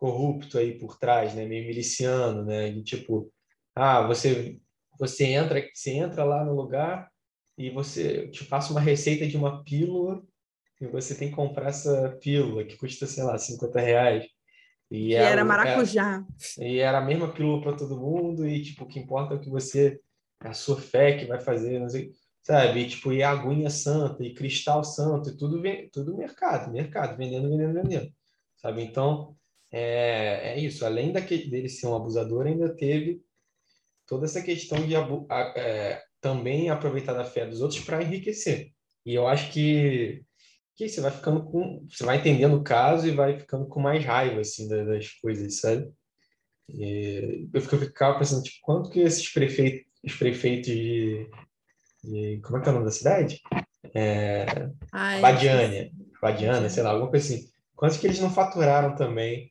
corrupto 0.00 0.56
aí 0.56 0.78
por 0.78 0.98
trás, 0.98 1.34
né? 1.34 1.44
meio 1.44 1.66
miliciano, 1.66 2.42
né? 2.42 2.70
De 2.70 2.82
tipo, 2.82 3.30
ah, 3.74 4.06
você 4.06 4.58
você 4.98 5.26
entra, 5.26 5.62
você 5.74 5.92
entra 5.92 6.24
lá 6.24 6.44
no 6.44 6.54
lugar 6.54 7.10
e 7.56 7.70
você 7.70 8.28
te 8.28 8.44
passa 8.44 8.72
uma 8.72 8.80
receita 8.80 9.26
de 9.26 9.36
uma 9.36 9.62
pílula 9.62 10.22
e 10.80 10.86
você 10.86 11.14
tem 11.14 11.28
que 11.28 11.36
comprar 11.36 11.68
essa 11.68 12.18
pílula 12.20 12.64
que 12.64 12.76
custa, 12.76 13.06
sei 13.06 13.22
lá, 13.22 13.36
50 13.38 13.80
reais. 13.80 14.26
E 14.90 15.14
é, 15.14 15.18
era 15.18 15.44
maracujá. 15.44 16.24
É, 16.58 16.68
e 16.68 16.78
era 16.78 16.98
a 16.98 17.04
mesma 17.04 17.32
pílula 17.32 17.62
para 17.62 17.76
todo 17.76 18.00
mundo, 18.00 18.46
e 18.46 18.62
tipo, 18.62 18.84
o 18.84 18.88
que 18.88 18.98
importa 18.98 19.34
é 19.34 19.36
o 19.36 19.40
que 19.40 19.50
você, 19.50 20.00
a 20.40 20.52
sua 20.52 20.80
fé 20.80 21.18
que 21.18 21.26
vai 21.26 21.40
fazer, 21.40 21.78
não 21.78 21.88
sei, 21.88 22.10
sabe? 22.42 22.80
E, 22.80 22.88
tipo, 22.88 23.12
e 23.12 23.22
aguinha 23.22 23.70
santa, 23.70 24.24
e 24.24 24.34
cristal 24.34 24.82
santo, 24.82 25.30
e 25.30 25.36
tudo, 25.36 25.62
tudo 25.92 26.16
mercado, 26.16 26.72
mercado, 26.72 27.16
vendendo, 27.16 27.48
vendendo, 27.48 27.74
vendendo, 27.74 28.12
sabe? 28.56 28.82
Então, 28.82 29.36
é, 29.72 30.52
é 30.54 30.60
isso. 30.60 30.84
Além 30.84 31.12
daquele, 31.12 31.48
dele 31.48 31.68
ser 31.68 31.86
um 31.86 31.96
abusador, 31.96 32.46
ainda 32.46 32.74
teve 32.74 33.22
toda 34.06 34.26
essa 34.26 34.42
questão 34.42 34.86
de 34.86 34.94
é, 35.56 36.02
também 36.20 36.68
aproveitar 36.68 37.12
da 37.12 37.24
fé 37.24 37.46
dos 37.46 37.60
outros 37.60 37.80
para 37.80 38.02
enriquecer. 38.02 38.72
E 39.06 39.14
eu 39.14 39.26
acho 39.26 39.52
que 39.52 40.24
que 40.76 40.88
você 40.88 41.00
vai 41.02 41.10
ficando 41.10 41.44
com, 41.44 41.86
você 41.90 42.04
vai 42.04 42.16
entendendo 42.16 42.56
o 42.56 42.64
caso 42.64 43.06
e 43.06 43.10
vai 43.10 43.38
ficando 43.38 43.66
com 43.66 43.78
mais 43.78 44.02
raiva 44.02 44.40
assim 44.40 44.66
das 44.66 45.10
coisas, 45.20 45.60
sabe? 45.60 45.92
E 46.70 47.48
eu 47.52 47.60
ficava 47.60 48.18
pensando 48.18 48.42
tipo 48.42 48.58
quanto 48.62 48.88
que 48.88 49.00
esses 49.00 49.30
prefeitos, 49.30 49.86
os 50.02 50.14
prefeitos 50.14 50.70
de, 50.72 51.28
de 52.02 52.40
como 52.42 52.56
é 52.56 52.62
que 52.62 52.68
é 52.68 52.70
o 52.70 52.74
nome 52.74 52.86
da 52.86 52.92
cidade? 52.92 53.42
É, 53.94 54.46
Ai, 54.90 55.20
Badiânia, 55.20 55.90
Badiana, 56.22 56.68
sei 56.70 56.82
lá, 56.82 56.90
alguma 56.90 57.10
coisa 57.10 57.34
assim. 57.34 57.50
Quantos 57.76 57.98
que 57.98 58.06
eles 58.06 58.20
não 58.20 58.30
faturaram 58.30 58.94
também 58.94 59.49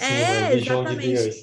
é, 0.00 0.58
João 0.58 0.84
de 0.84 0.96
Deus? 0.96 1.40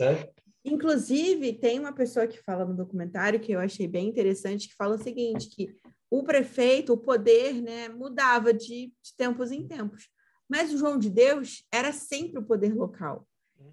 Inclusive, 0.63 1.53
tem 1.53 1.79
uma 1.79 1.93
pessoa 1.93 2.27
que 2.27 2.41
fala 2.43 2.65
no 2.65 2.75
documentário 2.75 3.39
que 3.39 3.51
eu 3.51 3.59
achei 3.59 3.88
bem 3.88 4.07
interessante, 4.07 4.67
que 4.67 4.75
fala 4.75 4.95
o 4.95 5.01
seguinte, 5.01 5.50
que 5.50 5.74
o 6.12 6.24
prefeito, 6.24 6.93
o 6.93 6.98
poder, 6.98 7.62
né, 7.62 7.88
mudava 7.89 8.53
de, 8.53 8.93
de 9.01 9.15
tempos 9.15 9.51
em 9.51 9.67
tempos. 9.67 10.09
Mas 10.50 10.74
o 10.74 10.77
João 10.77 10.98
de 10.98 11.09
Deus 11.09 11.63
era 11.71 11.91
sempre 11.91 12.39
o 12.39 12.45
poder 12.45 12.74
local. 12.75 13.27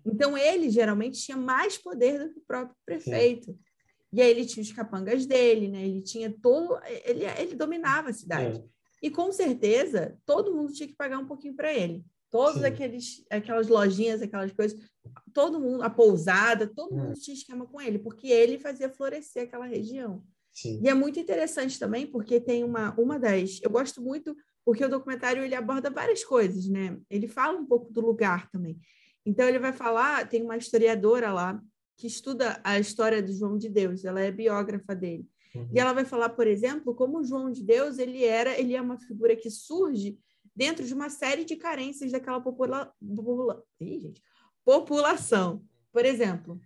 Então, 0.05 0.37
ele 0.37 0.69
geralmente 0.69 1.21
tinha 1.21 1.37
mais 1.37 1.79
poder 1.79 2.19
do 2.19 2.33
que 2.33 2.39
o 2.39 2.45
próprio 2.47 2.77
prefeito. 2.85 3.47
Sim. 3.47 3.59
E 4.13 4.23
aí 4.23 4.31
ele 4.31 4.45
tinha 4.45 4.63
os 4.63 4.73
capangas 4.73 5.27
dele, 5.27 5.69
né? 5.69 5.85
Ele 5.85 6.03
tinha 6.03 6.35
todo. 6.43 6.79
Ele, 7.05 7.25
ele 7.25 7.55
dominava 7.55 8.11
a 8.11 8.13
cidade. 8.13 8.63
E 9.03 9.11
com 9.11 9.31
certeza, 9.31 10.17
todo 10.25 10.55
mundo 10.55 10.73
tinha 10.73 10.89
que 10.89 10.97
pagar 10.97 11.19
um 11.19 11.27
pouquinho 11.27 11.55
para 11.55 11.73
ele. 11.75 12.05
Todos 12.31 12.63
aqueles, 12.65 13.25
aquelas 13.31 13.69
lojinhas, 13.69 14.21
aquelas 14.21 14.53
coisas, 14.53 14.79
todo 15.33 15.61
mundo, 15.61 15.83
a 15.83 15.91
pousada, 15.91 16.67
todo 16.67 16.95
mundo 16.95 17.15
tinha 17.15 17.35
esquema 17.35 17.67
com 17.67 17.81
ele, 17.81 17.99
porque 17.99 18.29
ele 18.29 18.59
fazia 18.59 18.91
florescer 18.91 19.45
aquela 19.45 19.67
região. 19.67 20.23
Sim. 20.53 20.81
E 20.83 20.89
é 20.89 20.95
muito 20.95 21.21
interessante 21.21 21.79
também, 21.79 22.07
porque 22.07 22.41
tem 22.41 22.65
uma, 22.65 22.99
uma 22.99 23.19
das. 23.19 23.61
Eu 23.63 23.71
gosto 23.71 24.01
muito, 24.01 24.35
porque 24.65 24.85
o 24.85 24.89
documentário 24.89 25.45
ele 25.45 25.55
aborda 25.55 25.91
várias 25.91 26.25
coisas, 26.25 26.67
né? 26.67 26.99
Ele 27.11 27.29
fala 27.29 27.59
um 27.59 27.67
pouco 27.67 27.93
do 27.93 28.01
lugar 28.01 28.51
também. 28.51 28.79
Então, 29.25 29.47
ele 29.47 29.59
vai 29.59 29.73
falar, 29.73 30.29
tem 30.29 30.43
uma 30.43 30.57
historiadora 30.57 31.33
lá 31.33 31.61
que 31.97 32.07
estuda 32.07 32.61
a 32.63 32.79
história 32.79 33.23
do 33.23 33.33
João 33.33 33.59
de 33.59 33.69
Deus, 33.69 34.05
ela 34.05 34.21
é 34.21 34.31
biógrafa 34.31 34.95
dele. 34.95 35.27
Uhum. 35.55 35.69
E 35.75 35.81
ela 35.81 35.93
vai 35.93 36.05
falar, 36.05 36.31
por 36.31 36.47
exemplo, 36.47 36.95
como 36.95 37.19
o 37.19 37.25
João 37.25 37.51
de 37.51 37.63
Deus, 37.63 37.99
ele 37.99 38.25
era, 38.25 38.59
ele 38.59 38.75
é 38.75 38.81
uma 38.81 38.99
figura 38.99 39.35
que 39.35 39.51
surge 39.51 40.19
dentro 40.57 40.85
de 40.87 40.95
uma 40.95 41.11
série 41.11 41.45
de 41.45 41.55
carências 41.55 42.11
daquela 42.11 42.41
popula... 42.41 42.93
Popula... 43.15 43.63
Ih, 43.79 44.01
gente. 44.01 44.23
população. 44.65 45.63
Por 45.93 46.05
exemplo, 46.05 46.59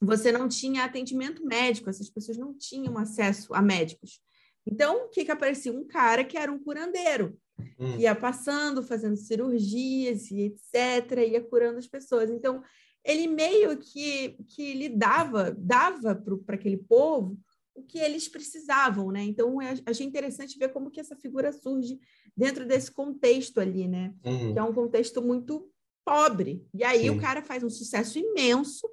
você 0.00 0.32
não 0.32 0.48
tinha 0.48 0.84
atendimento 0.84 1.44
médico, 1.46 1.88
essas 1.88 2.10
pessoas 2.10 2.36
não 2.36 2.52
tinham 2.52 2.98
acesso 2.98 3.54
a 3.54 3.62
médicos. 3.62 4.20
Então, 4.66 5.06
o 5.06 5.08
que, 5.08 5.24
que 5.24 5.30
aparecia? 5.30 5.72
Um 5.72 5.86
cara 5.86 6.24
que 6.24 6.36
era 6.36 6.50
um 6.50 6.58
curandeiro. 6.58 7.38
Hum. 7.78 7.96
Ia 7.98 8.14
passando, 8.14 8.82
fazendo 8.82 9.16
cirurgias 9.16 10.30
e 10.30 10.40
etc., 10.42 11.18
ia 11.30 11.40
curando 11.40 11.78
as 11.78 11.86
pessoas. 11.86 12.30
Então, 12.30 12.62
ele 13.04 13.28
meio 13.28 13.76
que, 13.76 14.36
que 14.48 14.72
lhe 14.72 14.88
dava, 14.88 15.54
dava 15.56 16.14
para 16.14 16.56
aquele 16.56 16.78
povo 16.78 17.38
o 17.74 17.82
que 17.82 17.98
eles 17.98 18.28
precisavam, 18.28 19.10
né? 19.10 19.22
Então, 19.22 19.60
eu 19.60 19.68
achei 19.86 20.06
interessante 20.06 20.58
ver 20.58 20.72
como 20.72 20.90
que 20.90 21.00
essa 21.00 21.16
figura 21.16 21.52
surge 21.52 21.98
dentro 22.36 22.66
desse 22.66 22.90
contexto 22.90 23.58
ali, 23.58 23.88
né? 23.88 24.14
Uhum. 24.24 24.52
Que 24.52 24.58
é 24.58 24.62
um 24.62 24.72
contexto 24.72 25.20
muito 25.20 25.68
pobre. 26.04 26.66
E 26.72 26.84
aí 26.84 27.02
Sim. 27.02 27.10
o 27.10 27.20
cara 27.20 27.42
faz 27.42 27.64
um 27.64 27.70
sucesso 27.70 28.18
imenso. 28.18 28.88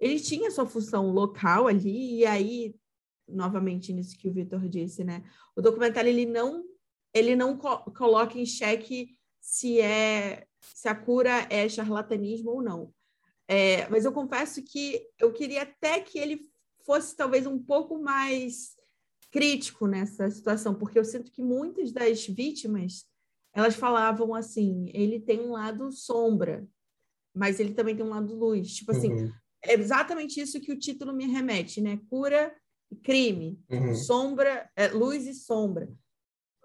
Ele 0.00 0.18
tinha 0.18 0.50
sua 0.50 0.66
função 0.66 1.10
local 1.10 1.66
ali, 1.66 2.20
e 2.20 2.26
aí, 2.26 2.74
novamente, 3.28 3.92
nisso 3.92 4.16
que 4.18 4.28
o 4.28 4.32
Vitor 4.32 4.68
disse, 4.68 5.04
né? 5.04 5.22
O 5.54 5.60
documentário, 5.60 6.08
ele 6.08 6.26
não 6.26 6.64
ele 7.14 7.36
não 7.36 7.58
co 7.58 7.78
coloca 7.92 8.38
em 8.38 8.46
xeque 8.46 9.18
se 9.38 9.78
é 9.80 10.46
se 10.60 10.88
a 10.88 10.94
cura 10.94 11.46
é 11.50 11.68
charlatanismo 11.68 12.50
ou 12.50 12.62
não. 12.62 12.94
É, 13.48 13.88
mas 13.90 14.04
eu 14.04 14.12
confesso 14.12 14.62
que 14.62 15.06
eu 15.18 15.32
queria 15.32 15.62
até 15.62 16.00
que 16.00 16.18
ele 16.18 16.40
fosse 16.84 17.16
talvez 17.16 17.46
um 17.46 17.58
pouco 17.58 17.98
mais 17.98 18.76
crítico 19.30 19.86
nessa 19.86 20.30
situação, 20.30 20.74
porque 20.74 20.98
eu 20.98 21.04
sinto 21.04 21.32
que 21.32 21.42
muitas 21.42 21.90
das 21.90 22.26
vítimas 22.26 23.06
elas 23.54 23.74
falavam 23.74 24.34
assim, 24.34 24.90
ele 24.94 25.20
tem 25.20 25.40
um 25.40 25.52
lado 25.52 25.92
sombra, 25.92 26.66
mas 27.34 27.60
ele 27.60 27.74
também 27.74 27.94
tem 27.94 28.04
um 28.04 28.10
lado 28.10 28.34
luz. 28.34 28.74
Tipo 28.74 28.92
assim, 28.92 29.12
uhum. 29.12 29.32
é 29.62 29.74
exatamente 29.74 30.40
isso 30.40 30.60
que 30.60 30.72
o 30.72 30.78
título 30.78 31.12
me 31.12 31.26
remete, 31.26 31.80
né? 31.80 32.00
Cura 32.08 32.54
e 32.90 32.96
crime, 32.96 33.60
uhum. 33.70 33.94
sombra, 33.94 34.70
é, 34.76 34.88
luz 34.88 35.26
e 35.26 35.34
sombra. 35.34 35.90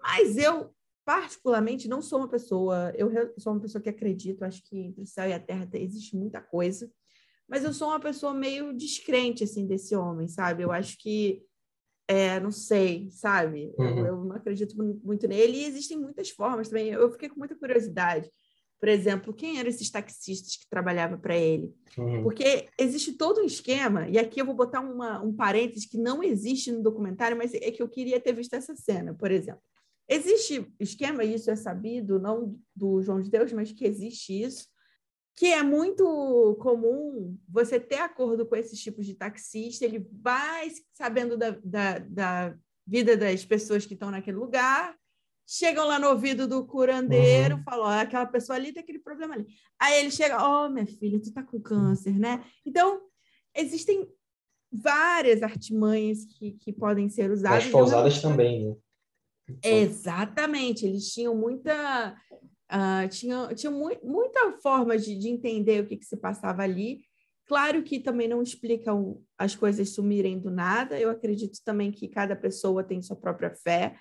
Mas 0.00 0.36
eu, 0.36 0.74
particularmente, 1.04 1.88
não 1.88 2.00
sou 2.00 2.20
uma 2.20 2.28
pessoa, 2.28 2.92
eu 2.96 3.10
sou 3.38 3.52
uma 3.52 3.60
pessoa 3.60 3.82
que 3.82 3.88
acredito, 3.88 4.42
acho 4.44 4.62
que 4.64 4.78
entre 4.78 5.02
o 5.02 5.06
céu 5.06 5.28
e 5.28 5.32
a 5.32 5.40
terra 5.40 5.68
existe 5.74 6.16
muita 6.16 6.40
coisa, 6.40 6.90
mas 7.48 7.64
eu 7.64 7.72
sou 7.72 7.88
uma 7.88 8.00
pessoa 8.00 8.34
meio 8.34 8.72
descrente, 8.74 9.42
assim, 9.42 9.66
desse 9.66 9.96
homem, 9.96 10.28
sabe? 10.28 10.62
Eu 10.62 10.70
acho 10.70 10.98
que, 10.98 11.42
é, 12.06 12.38
não 12.38 12.50
sei, 12.50 13.08
sabe? 13.10 13.72
Uhum. 13.78 13.98
Eu, 13.98 14.06
eu, 14.06 14.24
não 14.24 14.36
acredito 14.36 14.76
muito 15.02 15.26
nele 15.26 15.58
e 15.58 15.64
existem 15.64 15.98
muitas 15.98 16.30
formas 16.30 16.68
também. 16.68 16.88
Eu 16.88 17.10
fiquei 17.10 17.28
com 17.28 17.38
muita 17.38 17.56
curiosidade. 17.56 18.30
Por 18.78 18.88
exemplo, 18.88 19.34
quem 19.34 19.58
eram 19.58 19.68
esses 19.68 19.90
taxistas 19.90 20.56
que 20.56 20.68
trabalhavam 20.70 21.18
para 21.18 21.36
ele? 21.36 21.74
Uhum. 21.96 22.22
Porque 22.22 22.68
existe 22.78 23.14
todo 23.14 23.40
um 23.40 23.44
esquema, 23.44 24.08
e 24.08 24.18
aqui 24.18 24.40
eu 24.40 24.46
vou 24.46 24.54
botar 24.54 24.80
uma, 24.80 25.20
um 25.20 25.32
parênteses 25.32 25.86
que 25.86 25.98
não 25.98 26.22
existe 26.22 26.70
no 26.70 26.82
documentário, 26.82 27.36
mas 27.36 27.52
é 27.54 27.70
que 27.72 27.82
eu 27.82 27.88
queria 27.88 28.20
ter 28.20 28.32
visto 28.34 28.54
essa 28.54 28.76
cena, 28.76 29.14
por 29.14 29.30
exemplo. 29.30 29.62
Existe 30.08 30.66
esquema, 30.78 31.24
isso 31.24 31.50
é 31.50 31.56
sabido, 31.56 32.20
não 32.20 32.56
do 32.74 33.02
João 33.02 33.20
de 33.20 33.30
Deus, 33.30 33.52
mas 33.52 33.72
que 33.72 33.84
existe 33.84 34.42
isso, 34.42 34.66
que 35.38 35.46
é 35.46 35.62
muito 35.62 36.56
comum 36.60 37.38
você 37.48 37.78
ter 37.78 38.00
acordo 38.00 38.44
com 38.44 38.56
esses 38.56 38.82
tipos 38.82 39.06
de 39.06 39.14
taxista, 39.14 39.84
ele 39.84 40.04
vai 40.10 40.68
sabendo 40.92 41.38
da, 41.38 41.56
da, 41.62 41.98
da 42.00 42.54
vida 42.84 43.16
das 43.16 43.44
pessoas 43.44 43.86
que 43.86 43.94
estão 43.94 44.10
naquele 44.10 44.36
lugar, 44.36 44.96
chegam 45.46 45.86
lá 45.86 45.96
no 45.96 46.08
ouvido 46.08 46.48
do 46.48 46.66
curandeiro, 46.66 47.54
uhum. 47.54 47.62
falam, 47.62 47.86
oh, 47.86 48.00
aquela 48.00 48.26
pessoa 48.26 48.56
ali 48.56 48.72
tem 48.72 48.82
aquele 48.82 48.98
problema 48.98 49.36
ali. 49.36 49.46
Aí 49.78 50.00
ele 50.00 50.10
chega, 50.10 50.44
oh, 50.44 50.68
minha 50.70 50.86
filha, 50.86 51.22
tu 51.22 51.32
tá 51.32 51.44
com 51.44 51.60
câncer, 51.60 52.18
né? 52.18 52.44
Então, 52.66 53.00
existem 53.54 54.10
várias 54.72 55.40
artimanhas 55.44 56.24
que, 56.24 56.50
que 56.54 56.72
podem 56.72 57.08
ser 57.08 57.30
usadas. 57.30 57.64
As 57.64 57.70
pousadas 57.70 58.20
também, 58.20 58.70
né? 58.70 58.76
Exatamente, 59.62 60.84
eles 60.84 61.12
tinham 61.12 61.36
muita, 61.36 62.20
uh, 62.72 63.08
tinham, 63.08 63.54
tinham 63.54 63.72
mu 63.72 63.90
muita 64.02 64.52
forma 64.60 64.96
de, 64.98 65.16
de 65.18 65.28
entender 65.28 65.82
o 65.82 65.86
que, 65.86 65.96
que 65.96 66.06
se 66.06 66.16
passava 66.16 66.62
ali. 66.62 67.00
Claro 67.46 67.82
que 67.82 67.98
também 67.98 68.28
não 68.28 68.42
explicam 68.42 69.22
as 69.38 69.56
coisas 69.56 69.90
sumirem 69.90 70.38
do 70.38 70.50
nada. 70.50 70.98
Eu 71.00 71.10
acredito 71.10 71.58
também 71.64 71.90
que 71.90 72.06
cada 72.08 72.36
pessoa 72.36 72.84
tem 72.84 73.00
sua 73.00 73.16
própria 73.16 73.54
fé. 73.54 73.96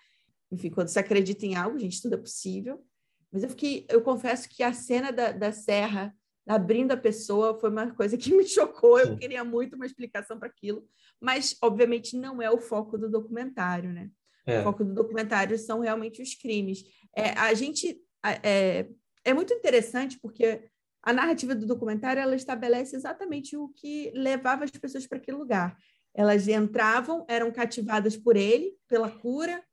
Enfim, 0.51 0.69
quando 0.69 0.89
se 0.89 0.99
acredita 0.99 1.45
em 1.45 1.55
algo, 1.55 1.79
gente, 1.79 2.01
tudo 2.01 2.15
é 2.15 2.17
possível. 2.17 2.83
Mas 3.31 3.43
eu 3.43 3.49
fiquei, 3.49 3.85
eu 3.89 4.01
confesso 4.01 4.49
que 4.49 4.63
a 4.63 4.73
cena 4.73 5.11
da, 5.11 5.31
da 5.31 5.51
serra 5.51 6.13
abrindo 6.47 6.93
a 6.93 6.97
pessoa 6.97 7.59
foi 7.59 7.69
uma 7.69 7.93
coisa 7.93 8.17
que 8.17 8.33
me 8.33 8.45
chocou. 8.45 8.99
Eu 8.99 9.17
queria 9.17 9.43
muito 9.43 9.75
uma 9.75 9.85
explicação 9.85 10.39
para 10.39 10.47
aquilo, 10.47 10.85
mas 11.19 11.57
obviamente 11.61 12.17
não 12.17 12.41
é 12.41 12.49
o 12.49 12.59
foco 12.59 12.97
do 12.97 13.09
documentário, 13.09 13.91
né? 13.91 14.09
É. 14.45 14.61
O 14.61 14.63
foco 14.63 14.83
do 14.83 14.93
documentário 14.93 15.57
são 15.57 15.81
realmente 15.81 16.21
os 16.21 16.33
crimes. 16.33 16.83
É, 17.15 17.31
a 17.31 17.53
gente 17.53 17.99
é, 18.25 18.89
é 19.23 19.33
muito 19.33 19.53
interessante 19.53 20.19
porque 20.19 20.69
a 21.03 21.13
narrativa 21.13 21.55
do 21.55 21.65
documentário 21.65 22.21
ela 22.21 22.35
estabelece 22.35 22.95
exatamente 22.95 23.55
o 23.55 23.69
que 23.69 24.11
levava 24.13 24.63
as 24.63 24.71
pessoas 24.71 25.07
para 25.07 25.17
aquele 25.17 25.37
lugar. 25.37 25.77
Elas 26.13 26.47
entravam, 26.47 27.25
eram 27.29 27.51
cativadas 27.51 28.17
por 28.17 28.35
ele, 28.35 28.75
pela 28.87 29.09
cura, 29.09 29.63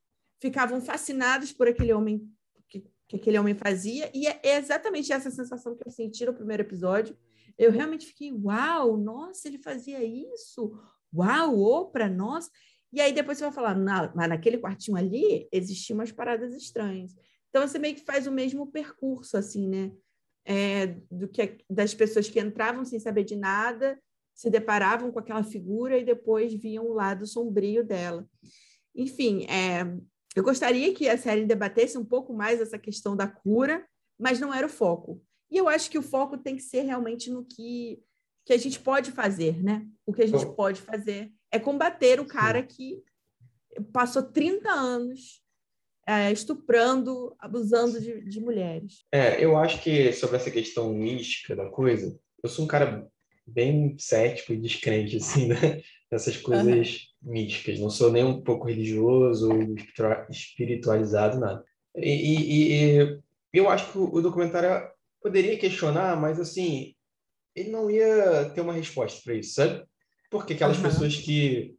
ficavam 0.41 0.81
fascinadas 0.81 1.53
por 1.53 1.67
aquele 1.67 1.93
homem 1.93 2.31
que, 2.69 2.85
que 3.09 3.17
aquele 3.17 3.39
homem 3.39 3.55
fazia, 3.55 4.11
e 4.15 4.27
é 4.27 4.41
exatamente 4.59 5.13
essa 5.13 5.31
sensação 5.31 5.75
que 5.75 5.87
eu 5.87 5.91
senti 5.91 6.25
no 6.27 6.35
primeiro 6.35 6.63
episódio. 6.63 7.17
Eu 7.57 7.71
realmente 7.71 8.07
fiquei, 8.07 8.33
uau, 8.33 8.97
nossa, 8.97 9.49
ele 9.49 9.59
fazia 9.59 10.05
isso, 10.05 10.79
uau, 11.15 11.91
para 11.91 12.09
nós. 12.09 12.51
E 12.93 13.01
aí 13.01 13.13
depois 13.13 13.39
você 13.39 13.45
vai 13.45 13.53
falar, 13.53 13.75
na, 13.75 14.13
mas 14.15 14.29
naquele 14.29 14.59
quartinho 14.59 14.97
ali 14.97 15.49
existiam 15.51 15.99
umas 15.99 16.13
paradas 16.13 16.55
estranhas. 16.55 17.15
Então 17.55 17.69
você 17.69 17.79
meio 17.79 17.95
que 17.95 18.05
faz 18.05 18.27
o 18.27 18.33
mesmo 18.33 18.67
percurso, 18.67 19.37
assim, 19.37 19.69
né? 19.69 19.93
É, 20.45 20.89
do 21.09 21.29
que 21.29 21.59
das 21.71 21.95
pessoas 21.95 22.29
que 22.29 22.41
entravam 22.41 22.85
sem 22.85 22.99
saber 22.99 23.23
de 23.23 23.37
nada, 23.37 23.97
se 24.35 24.51
deparavam 24.51 25.13
com 25.13 25.21
aquela 25.21 25.45
figura 25.45 25.97
e 25.97 26.05
depois 26.05 26.53
viam 26.53 26.85
o 26.85 26.93
lado 26.93 27.25
sombrio 27.29 27.85
dela. 27.85 28.29
Enfim, 28.93 29.45
é, 29.45 29.83
eu 30.35 30.43
gostaria 30.43 30.93
que 30.93 31.09
a 31.09 31.17
série 31.17 31.47
debatesse 31.47 31.97
um 31.97 32.05
pouco 32.05 32.35
mais 32.35 32.61
essa 32.61 32.77
questão 32.77 33.17
da 33.17 33.29
cura, 33.29 33.87
mas 34.19 34.41
não 34.41 34.53
era 34.53 34.67
o 34.67 34.71
foco. 34.71 35.23
E 35.49 35.57
eu 35.57 35.69
acho 35.69 35.89
que 35.89 35.99
o 35.99 36.03
foco 36.03 36.37
tem 36.37 36.57
que 36.57 36.63
ser 36.63 36.81
realmente 36.81 37.31
no 37.31 37.45
que, 37.45 38.03
que 38.45 38.53
a 38.53 38.59
gente 38.59 38.81
pode 38.81 39.13
fazer, 39.13 39.63
né? 39.63 39.87
O 40.05 40.13
que 40.13 40.23
a 40.23 40.27
gente 40.27 40.45
pode 40.57 40.83
fazer 40.83 41.33
é 41.53 41.61
combater 41.61 42.19
o 42.19 42.27
cara 42.27 42.65
que 42.65 43.01
passou 43.93 44.25
30 44.25 44.69
anos 44.73 45.44
é, 46.07 46.31
estuprando, 46.31 47.35
abusando 47.39 48.01
de, 48.01 48.23
de, 48.29 48.41
mulheres. 48.41 49.05
É, 49.13 49.43
eu 49.43 49.57
acho 49.57 49.83
que 49.83 50.13
sobre 50.13 50.37
essa 50.37 50.51
questão 50.51 50.93
mística 50.93 51.57
da 51.57 51.67
coisa, 51.71 52.19
eu 52.43 52.49
sou 52.49 52.65
um 52.65 52.69
cara 52.69 53.07
bem 53.47 53.97
cético 53.99 54.53
e 54.53 54.61
descrente, 54.61 55.17
assim, 55.17 55.49
né? 55.49 55.57
Nessas 56.11 56.37
coisas 56.37 57.09
uhum. 57.23 57.33
místicas. 57.33 57.81
Não 57.81 57.91
sou 57.91 58.13
nem 58.13 58.23
um 58.23 58.41
pouco 58.41 58.69
religioso 58.69 59.51
ou 59.51 59.75
espiritualizado, 60.31 61.41
nada. 61.41 61.65
E, 61.97 62.11
e, 62.11 63.03
e 63.03 63.21
eu 63.53 63.69
acho 63.69 63.91
que 63.91 63.99
o 63.99 64.21
documentário 64.21 64.89
poderia 65.21 65.59
questionar, 65.59 66.21
mas, 66.21 66.39
assim, 66.39 66.95
ele 67.55 67.71
não 67.71 67.91
ia 67.91 68.51
ter 68.55 68.61
uma 68.61 68.73
resposta 68.73 69.21
para 69.25 69.35
isso, 69.35 69.55
sabe? 69.55 69.85
Porque 70.31 70.53
aquelas 70.53 70.77
uhum. 70.77 70.83
pessoas 70.85 71.17
que 71.17 71.75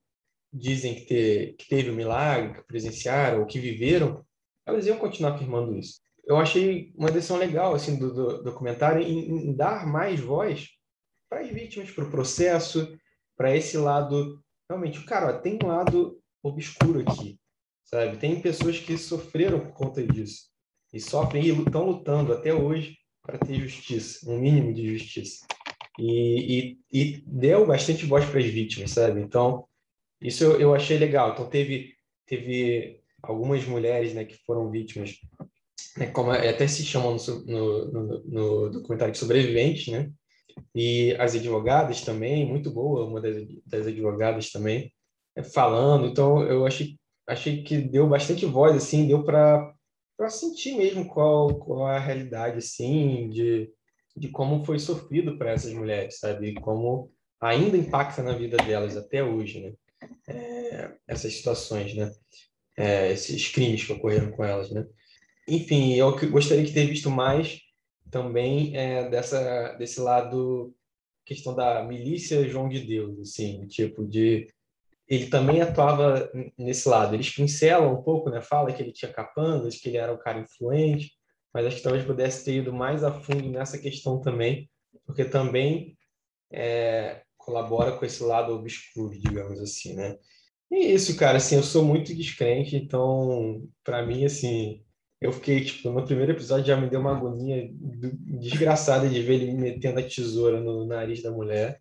dizem 0.55 0.95
que, 0.95 1.05
ter, 1.05 1.55
que 1.55 1.67
teve 1.67 1.91
um 1.91 1.95
milagre, 1.95 2.55
que 2.55 2.67
presenciaram 2.67 3.41
ou 3.41 3.45
que 3.45 3.59
viveram, 3.59 4.25
elas 4.65 4.88
iam 4.88 4.97
continuar 4.97 5.33
afirmando 5.33 5.77
isso. 5.77 6.00
Eu 6.25 6.38
achei 6.38 6.91
uma 6.95 7.12
decisão 7.12 7.38
legal 7.38 7.75
assim 7.75 8.00
do, 8.00 8.13
do 8.13 8.43
documentário 8.43 9.01
em, 9.01 9.50
em, 9.50 9.55
dar 9.55 9.85
mais 9.85 10.19
voz 10.19 10.69
para 11.29 11.41
as 11.41 11.50
vítimas, 11.50 11.91
para 11.91 12.05
o 12.05 12.09
processo, 12.09 12.97
para 13.38 13.55
esse 13.55 13.77
lado. 13.77 14.41
Realmente, 14.69 15.03
cara, 15.03 15.35
ó, 15.35 15.39
tem 15.39 15.59
um 15.62 15.67
lado 15.67 16.19
obscuro 16.41 17.01
aqui, 17.01 17.38
sabe? 17.83 18.17
Tem 18.17 18.41
pessoas 18.41 18.79
que 18.79 18.97
sofreram 18.97 19.59
por 19.59 19.74
conta 19.74 20.05
disso 20.05 20.50
e 20.91 21.00
sofrem 21.00 21.43
e 21.43 21.50
estão 21.50 21.85
lutando 21.85 22.33
até 22.33 22.53
hoje 22.53 22.97
para 23.21 23.38
ter 23.38 23.55
justiça, 23.55 24.29
um 24.29 24.39
mínimo 24.39 24.74
de 24.74 24.97
justiça. 24.97 25.45
E, 26.00 26.77
e, 26.91 27.01
e 27.01 27.24
deu 27.25 27.65
bastante 27.65 28.05
voz 28.05 28.25
para 28.25 28.39
as 28.39 28.45
vítimas, 28.45 28.91
sabe? 28.91 29.21
Então, 29.21 29.67
isso 30.27 30.44
eu, 30.44 30.60
eu 30.60 30.75
achei 30.75 30.98
legal. 30.98 31.32
Então, 31.32 31.50
teve, 31.50 31.94
teve 32.25 33.01
algumas 33.22 33.65
mulheres 33.65 34.13
né, 34.13 34.25
que 34.25 34.36
foram 34.46 34.70
vítimas, 34.70 35.20
né, 35.98 36.08
como 36.08 36.32
até 36.32 36.67
se 36.67 36.84
chamam 36.84 37.17
no, 37.46 37.91
no, 37.91 38.24
no 38.25 38.70
documentário 38.70 39.12
de 39.12 39.20
sobreviventes, 39.20 39.88
né? 39.88 40.12
E 40.74 41.13
as 41.20 41.36
advogadas 41.36 42.01
também, 42.01 42.46
muito 42.46 42.72
boa, 42.72 43.05
uma 43.05 43.20
das, 43.22 43.46
das 43.65 43.88
advogadas 43.88 44.51
também, 44.51 44.91
é, 45.36 45.44
falando. 45.44 46.08
Então, 46.08 46.41
eu 46.44 46.65
achei, 46.65 46.98
achei 47.27 47.63
que 47.63 47.77
deu 47.77 48.08
bastante 48.08 48.46
voz, 48.46 48.75
assim, 48.75 49.08
deu 49.08 49.24
para 49.24 49.74
sentir 50.29 50.75
mesmo 50.77 51.08
qual, 51.08 51.53
qual 51.55 51.89
é 51.89 51.98
a 51.98 52.00
realidade, 52.00 52.58
assim, 52.58 53.29
de, 53.29 53.70
de 54.15 54.29
como 54.29 54.63
foi 54.63 54.79
sofrido 54.79 55.38
para 55.38 55.51
essas 55.51 55.74
mulheres, 55.74 56.20
sabe? 56.20 56.50
E 56.50 56.55
como 56.55 57.12
ainda 57.41 57.77
impacta 57.77 58.24
na 58.24 58.34
vida 58.34 58.58
delas 58.58 58.96
até 58.96 59.24
hoje, 59.24 59.62
né? 59.62 59.74
É, 60.28 60.92
essas 61.08 61.34
situações, 61.34 61.96
né? 61.96 62.12
É, 62.78 63.12
esses 63.12 63.50
crimes 63.50 63.86
que 63.86 63.94
ocorreram 63.94 64.32
com 64.32 64.44
elas, 64.44 64.70
né? 64.72 64.86
Enfim, 65.48 65.94
eu 65.94 66.12
gostaria 66.30 66.64
de 66.64 66.74
ter 66.74 66.86
visto 66.88 67.10
mais 67.10 67.62
também 68.12 68.75
é, 68.75 69.10
dessa 69.10 69.74
desse 69.74 70.00
lado 70.00 70.75
questão 71.25 71.56
da 71.56 71.84
milícia 71.84 72.48
João 72.48 72.70
de 72.70 72.82
Deus, 72.82 73.20
assim, 73.20 73.66
tipo 73.68 74.06
de 74.06 74.48
ele 75.08 75.28
também 75.28 75.62
atuava 75.62 76.32
nesse 76.58 76.90
lado. 76.90 77.14
Eles 77.14 77.30
pincelam 77.30 77.94
um 77.94 78.02
pouco, 78.02 78.30
né? 78.30 78.42
Fala 78.42 78.74
que 78.74 78.82
ele 78.82 78.92
tinha 78.92 79.12
capangas, 79.12 79.78
que 79.78 79.90
ele 79.90 79.98
era 79.98 80.12
um 80.12 80.18
cara 80.18 80.40
influente, 80.40 81.12
mas 81.54 81.66
acho 81.66 81.78
que 81.78 81.84
talvez 81.84 82.04
pudesse 82.04 82.44
ter 82.44 82.56
ido 82.56 82.74
mais 82.74 83.04
a 83.04 83.12
fundo 83.12 83.48
nessa 83.50 83.78
questão 83.78 84.20
também, 84.20 84.70
porque 85.06 85.24
também 85.24 85.96
é, 86.52 87.22
colabora 87.46 87.92
com 87.92 88.04
esse 88.04 88.24
lado 88.24 88.54
obscuro, 88.54 89.18
digamos 89.20 89.60
assim, 89.60 89.94
né? 89.94 90.18
E 90.72 90.94
isso, 90.94 91.16
cara, 91.16 91.38
assim, 91.38 91.56
eu 91.56 91.64
sou 91.64 91.86
muito 91.86 92.14
descrente, 92.14 92.75
então, 92.75 93.64
para 93.84 94.04
mim, 94.04 94.25
assim, 94.25 94.82
eu 95.22 95.32
fiquei, 95.32 95.64
tipo, 95.64 95.92
no 95.92 96.04
primeiro 96.04 96.32
episódio 96.32 96.66
já 96.66 96.75
me 96.75 96.90
deu 96.90 97.00
uma 97.00 97.16
agonia 97.16 97.70
desgraçada 97.72 99.08
de 99.08 99.22
ver 99.22 99.36
ele 99.36 99.54
metendo 99.54 100.00
a 100.00 100.04
tesoura 100.04 100.60
no 100.60 100.86
nariz 100.88 101.22
da 101.22 101.32
mulher, 101.32 101.80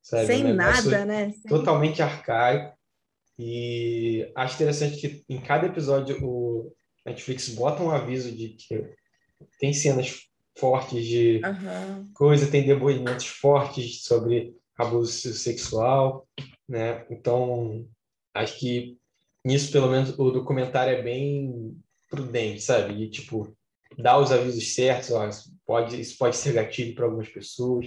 sabe? 0.00 0.26
Sem 0.26 0.46
um 0.46 0.54
nada, 0.54 1.04
né? 1.04 1.34
Totalmente 1.48 2.00
arcaico. 2.00 2.78
E 3.36 4.30
acho 4.36 4.54
interessante 4.54 4.96
que 4.98 5.24
em 5.28 5.40
cada 5.40 5.66
episódio 5.66 6.18
o 6.22 6.72
Netflix 7.04 7.48
bota 7.48 7.82
um 7.82 7.90
aviso 7.90 8.30
de 8.30 8.50
que 8.50 8.84
tem 9.58 9.72
cenas 9.72 10.28
fortes 10.56 11.04
de 11.04 11.40
uhum. 11.42 12.10
coisa, 12.14 12.50
tem 12.50 12.66
depoimentos 12.66 13.26
fortes 13.26 14.02
sobre 14.04 14.54
abuso 14.80 15.32
sexual, 15.34 16.26
né? 16.68 17.06
Então, 17.10 17.86
acho 18.34 18.58
que 18.58 18.98
nisso, 19.44 19.72
pelo 19.72 19.90
menos, 19.90 20.18
o 20.18 20.30
documentário 20.30 20.94
é 20.96 21.02
bem 21.02 21.76
prudente, 22.08 22.60
sabe? 22.60 23.02
E, 23.02 23.10
tipo, 23.10 23.56
dá 23.98 24.18
os 24.18 24.32
avisos 24.32 24.74
certos, 24.74 25.10
ó, 25.10 25.28
pode, 25.66 26.00
isso 26.00 26.16
pode 26.18 26.36
ser 26.36 26.52
gatilho 26.52 26.94
para 26.94 27.04
algumas 27.04 27.28
pessoas, 27.28 27.86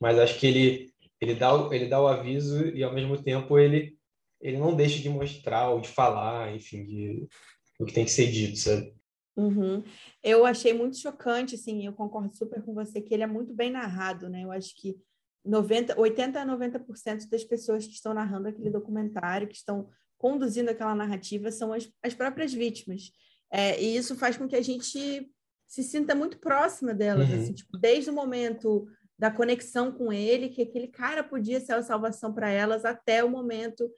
mas 0.00 0.18
acho 0.18 0.38
que 0.38 0.46
ele, 0.46 0.92
ele, 1.20 1.34
dá, 1.34 1.50
ele 1.72 1.88
dá 1.88 2.00
o 2.00 2.08
aviso 2.08 2.68
e, 2.68 2.82
ao 2.82 2.94
mesmo 2.94 3.22
tempo, 3.22 3.58
ele, 3.58 3.96
ele 4.40 4.58
não 4.58 4.74
deixa 4.74 5.00
de 5.00 5.08
mostrar 5.08 5.70
ou 5.70 5.80
de 5.80 5.88
falar, 5.88 6.54
enfim, 6.54 6.84
de, 6.84 7.26
do 7.78 7.86
que 7.86 7.92
tem 7.92 8.04
que 8.04 8.10
ser 8.10 8.30
dito, 8.30 8.58
sabe? 8.58 8.94
Uhum. 9.36 9.82
Eu 10.22 10.46
achei 10.46 10.72
muito 10.72 10.96
chocante, 10.96 11.56
assim, 11.56 11.84
eu 11.84 11.92
concordo 11.92 12.36
super 12.36 12.62
com 12.62 12.72
você, 12.72 13.00
que 13.00 13.12
ele 13.12 13.24
é 13.24 13.26
muito 13.26 13.52
bem 13.52 13.70
narrado, 13.70 14.28
né? 14.28 14.44
Eu 14.44 14.52
acho 14.52 14.74
que 14.76 14.96
90, 15.44 15.98
80 16.00 16.40
a 16.40 16.46
90% 16.46 17.28
das 17.28 17.44
pessoas 17.44 17.86
que 17.86 17.92
estão 17.92 18.14
narrando 18.14 18.48
aquele 18.48 18.70
documentário, 18.70 19.48
que 19.48 19.56
estão 19.56 19.88
conduzindo 20.16 20.70
aquela 20.70 20.94
narrativa, 20.94 21.50
são 21.50 21.72
as, 21.72 21.88
as 22.02 22.14
próprias 22.14 22.52
vítimas. 22.52 23.10
É, 23.52 23.80
e 23.80 23.96
isso 23.96 24.16
faz 24.16 24.36
com 24.36 24.48
que 24.48 24.56
a 24.56 24.62
gente 24.62 25.30
se 25.66 25.82
sinta 25.82 26.14
muito 26.14 26.38
próxima 26.38 26.94
delas, 26.94 27.28
uhum. 27.28 27.36
assim, 27.36 27.52
tipo, 27.52 27.76
desde 27.76 28.10
o 28.10 28.12
momento 28.12 28.86
da 29.18 29.30
conexão 29.30 29.92
com 29.92 30.12
ele, 30.12 30.48
que 30.48 30.62
aquele 30.62 30.88
cara 30.88 31.22
podia 31.22 31.60
ser 31.60 31.72
a 31.72 31.82
salvação 31.82 32.32
para 32.32 32.50
elas, 32.50 32.84
até 32.84 33.22
o 33.22 33.30
momento 33.30 33.90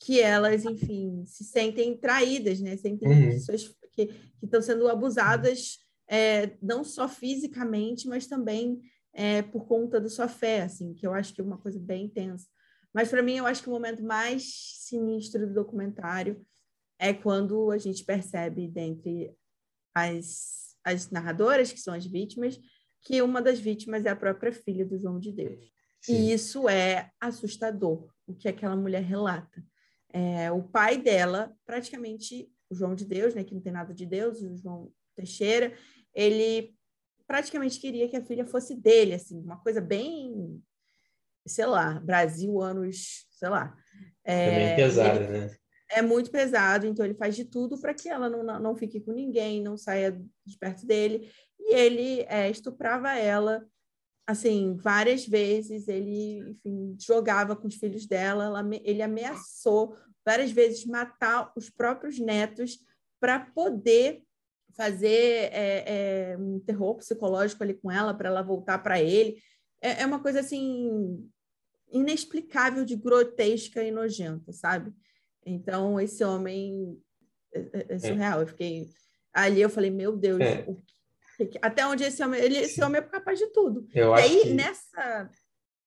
que 0.00 0.20
elas, 0.20 0.64
enfim, 0.64 1.24
se 1.26 1.44
sentem 1.44 1.96
traídas, 1.96 2.60
né? 2.60 2.76
Sentem 2.76 3.08
uhum. 3.08 3.30
pessoas 3.30 3.74
que, 3.92 4.10
estão 4.42 4.60
sendo 4.60 4.88
abusadas 4.88 5.78
é, 6.08 6.50
não 6.60 6.84
só 6.84 7.08
fisicamente, 7.08 8.06
mas 8.08 8.26
também 8.26 8.80
é, 9.14 9.42
por 9.42 9.66
conta 9.66 10.00
da 10.00 10.08
sua 10.08 10.28
fé, 10.28 10.62
assim, 10.62 10.92
que 10.92 11.06
eu 11.06 11.14
acho 11.14 11.32
que 11.32 11.40
é 11.40 11.44
uma 11.44 11.58
coisa 11.58 11.78
bem 11.78 12.06
intensa. 12.06 12.46
Mas 12.92 13.08
para 13.08 13.22
mim, 13.22 13.36
eu 13.36 13.46
acho 13.46 13.62
que 13.62 13.68
o 13.68 13.72
momento 13.72 14.02
mais 14.02 14.44
sinistro 14.80 15.46
do 15.46 15.54
documentário 15.54 16.44
é 16.98 17.14
quando 17.14 17.70
a 17.70 17.78
gente 17.78 18.04
percebe 18.04 18.68
dentre 18.68 19.32
as, 19.94 20.76
as 20.84 21.10
narradoras, 21.10 21.72
que 21.72 21.80
são 21.80 21.94
as 21.94 22.04
vítimas, 22.04 22.60
que 23.02 23.22
uma 23.22 23.40
das 23.40 23.58
vítimas 23.58 24.04
é 24.04 24.10
a 24.10 24.16
própria 24.16 24.52
filha 24.52 24.84
do 24.84 24.98
João 24.98 25.18
de 25.18 25.32
Deus. 25.32 25.72
Sim. 26.00 26.14
E 26.14 26.32
isso 26.32 26.68
é 26.68 27.10
assustador, 27.20 28.08
o 28.26 28.34
que 28.34 28.48
aquela 28.48 28.76
mulher 28.76 29.02
relata. 29.02 29.64
É, 30.12 30.50
o 30.52 30.62
pai 30.62 30.96
dela, 30.96 31.52
praticamente, 31.66 32.48
o 32.70 32.74
João 32.74 32.94
de 32.94 33.04
Deus, 33.04 33.34
né, 33.34 33.42
que 33.44 33.54
não 33.54 33.60
tem 33.60 33.72
nada 33.72 33.92
de 33.92 34.06
Deus, 34.06 34.40
o 34.40 34.56
João 34.56 34.92
Teixeira, 35.16 35.76
ele 36.14 36.74
praticamente 37.26 37.80
queria 37.80 38.08
que 38.08 38.16
a 38.16 38.24
filha 38.24 38.46
fosse 38.46 38.74
dele, 38.74 39.14
assim, 39.14 39.40
uma 39.40 39.58
coisa 39.58 39.80
bem, 39.80 40.62
sei 41.46 41.66
lá, 41.66 42.00
Brasil 42.00 42.60
anos, 42.60 43.26
sei 43.30 43.48
lá. 43.48 43.76
É, 44.24 44.34
é 44.34 44.66
bem 44.66 44.76
pesado, 44.76 45.22
ele, 45.22 45.28
né? 45.28 45.56
É 45.90 46.02
muito 46.02 46.30
pesado, 46.30 46.86
então 46.86 47.04
ele 47.04 47.14
faz 47.14 47.36
de 47.36 47.44
tudo 47.44 47.78
para 47.80 47.94
que 47.94 48.08
ela 48.08 48.28
não, 48.28 48.42
não 48.58 48.74
fique 48.74 49.00
com 49.00 49.12
ninguém, 49.12 49.62
não 49.62 49.76
saia 49.76 50.12
de 50.44 50.58
perto 50.58 50.86
dele. 50.86 51.30
E 51.60 51.74
ele 51.74 52.22
é, 52.22 52.50
estuprava 52.50 53.12
ela, 53.14 53.64
assim, 54.26 54.76
várias 54.76 55.26
vezes. 55.26 55.86
Ele, 55.86 56.38
enfim, 56.50 56.96
jogava 56.98 57.54
com 57.54 57.68
os 57.68 57.76
filhos 57.76 58.06
dela. 58.06 58.44
Ela, 58.44 58.68
ele 58.82 59.02
ameaçou 59.02 59.96
várias 60.26 60.50
vezes 60.50 60.84
matar 60.84 61.52
os 61.54 61.70
próprios 61.70 62.18
netos 62.18 62.78
para 63.20 63.38
poder 63.38 64.23
fazer 64.76 65.50
é, 65.52 66.32
é, 66.32 66.36
um 66.38 66.60
terror 66.60 66.96
psicológico 66.96 67.62
ali 67.62 67.74
com 67.74 67.90
ela 67.90 68.14
para 68.14 68.28
ela 68.28 68.42
voltar 68.42 68.78
para 68.78 69.00
ele. 69.00 69.36
É, 69.80 70.02
é, 70.02 70.06
uma 70.06 70.20
coisa 70.20 70.40
assim 70.40 71.28
inexplicável 71.90 72.84
de 72.84 72.96
grotesca 72.96 73.82
e 73.82 73.90
nojenta, 73.90 74.52
sabe? 74.52 74.92
Então 75.46 76.00
esse 76.00 76.24
homem 76.24 76.98
é, 77.52 77.60
é, 77.60 77.86
é 77.90 77.98
surreal. 77.98 78.40
Eu 78.40 78.46
fiquei 78.46 78.88
ali, 79.32 79.60
eu 79.60 79.70
falei, 79.70 79.90
meu 79.90 80.16
Deus, 80.16 80.40
até 81.62 81.86
onde 81.86 82.04
esse 82.04 82.22
homem, 82.22 82.40
ele, 82.40 82.58
esse 82.58 82.82
homem 82.82 83.00
é 83.00 83.04
capaz 83.04 83.38
de 83.38 83.46
tudo. 83.48 83.86
Eu 83.94 84.14
e 84.16 84.20
aí 84.20 84.40
que... 84.42 84.54
nessa 84.54 85.30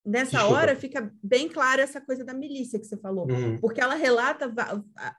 nessa 0.06 0.38
Desculpa. 0.38 0.56
hora 0.56 0.76
fica 0.78 1.14
bem 1.22 1.50
clara 1.50 1.82
essa 1.82 2.00
coisa 2.00 2.24
da 2.24 2.34
milícia 2.34 2.80
que 2.80 2.86
você 2.86 2.96
falou, 2.96 3.30
uhum. 3.30 3.60
porque 3.60 3.82
ela 3.82 3.96
relata 3.96 4.50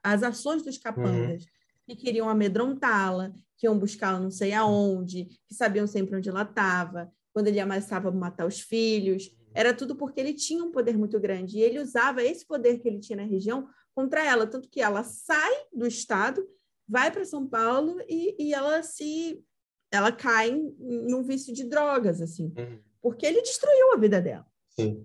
as 0.03 0.23
ações 0.23 0.63
dos 0.63 0.79
capangas. 0.79 1.43
Uhum 1.43 1.58
que 1.89 1.97
queriam 1.97 2.29
amedrontá-la, 2.29 3.33
que 3.57 3.67
iam 3.67 3.79
buscá-la 3.79 4.21
não 4.21 4.31
sei 4.31 4.53
aonde, 4.53 5.25
que 5.47 5.55
sabiam 5.55 5.87
sempre 5.87 6.17
onde 6.17 6.29
ela 6.29 6.43
estava, 6.43 7.11
quando 7.33 7.49
ele 7.49 7.59
ameaçava 7.59 8.11
matar 8.11 8.47
os 8.47 8.61
filhos. 8.61 9.35
Era 9.55 9.73
tudo 9.73 9.97
porque 9.97 10.21
ele 10.21 10.35
tinha 10.35 10.63
um 10.63 10.71
poder 10.71 10.99
muito 10.99 11.19
grande 11.19 11.57
e 11.57 11.63
ele 11.63 11.81
usava 11.81 12.23
esse 12.23 12.47
poder 12.47 12.79
que 12.79 12.87
ele 12.87 12.99
tinha 12.99 13.17
na 13.17 13.25
região 13.25 13.67
contra 13.95 14.25
ela, 14.25 14.47
tanto 14.47 14.69
que 14.69 14.83
ela 14.83 15.03
sai 15.03 15.53
do 15.73 15.87
estado, 15.87 16.47
vai 16.87 17.11
para 17.11 17.25
São 17.25 17.47
Paulo 17.49 18.01
e, 18.07 18.37
e, 18.39 18.55
ela 18.55 18.83
se 18.83 19.43
ela 19.91 20.13
cai 20.13 20.53
num 20.79 21.23
vício 21.23 21.53
de 21.53 21.65
drogas 21.65 22.21
assim, 22.21 22.53
uhum. 22.57 22.79
porque 23.01 23.27
ele 23.27 23.43
destruiu 23.43 23.95
a 23.95 23.97
vida 23.97 24.21
dela. 24.21 24.47
Sim. 24.69 25.05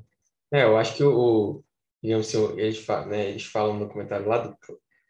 É, 0.52 0.64
eu 0.64 0.78
acho 0.78 0.96
que 0.96 1.04
o, 1.04 1.64
digamos 2.04 2.28
assim, 2.28 2.60
eles 2.60 2.78
falam, 2.78 3.08
né, 3.08 3.30
eles 3.30 3.46
falam 3.46 3.80
no 3.80 3.90
comentário 3.90 4.28
lá 4.28 4.40
do 4.40 4.58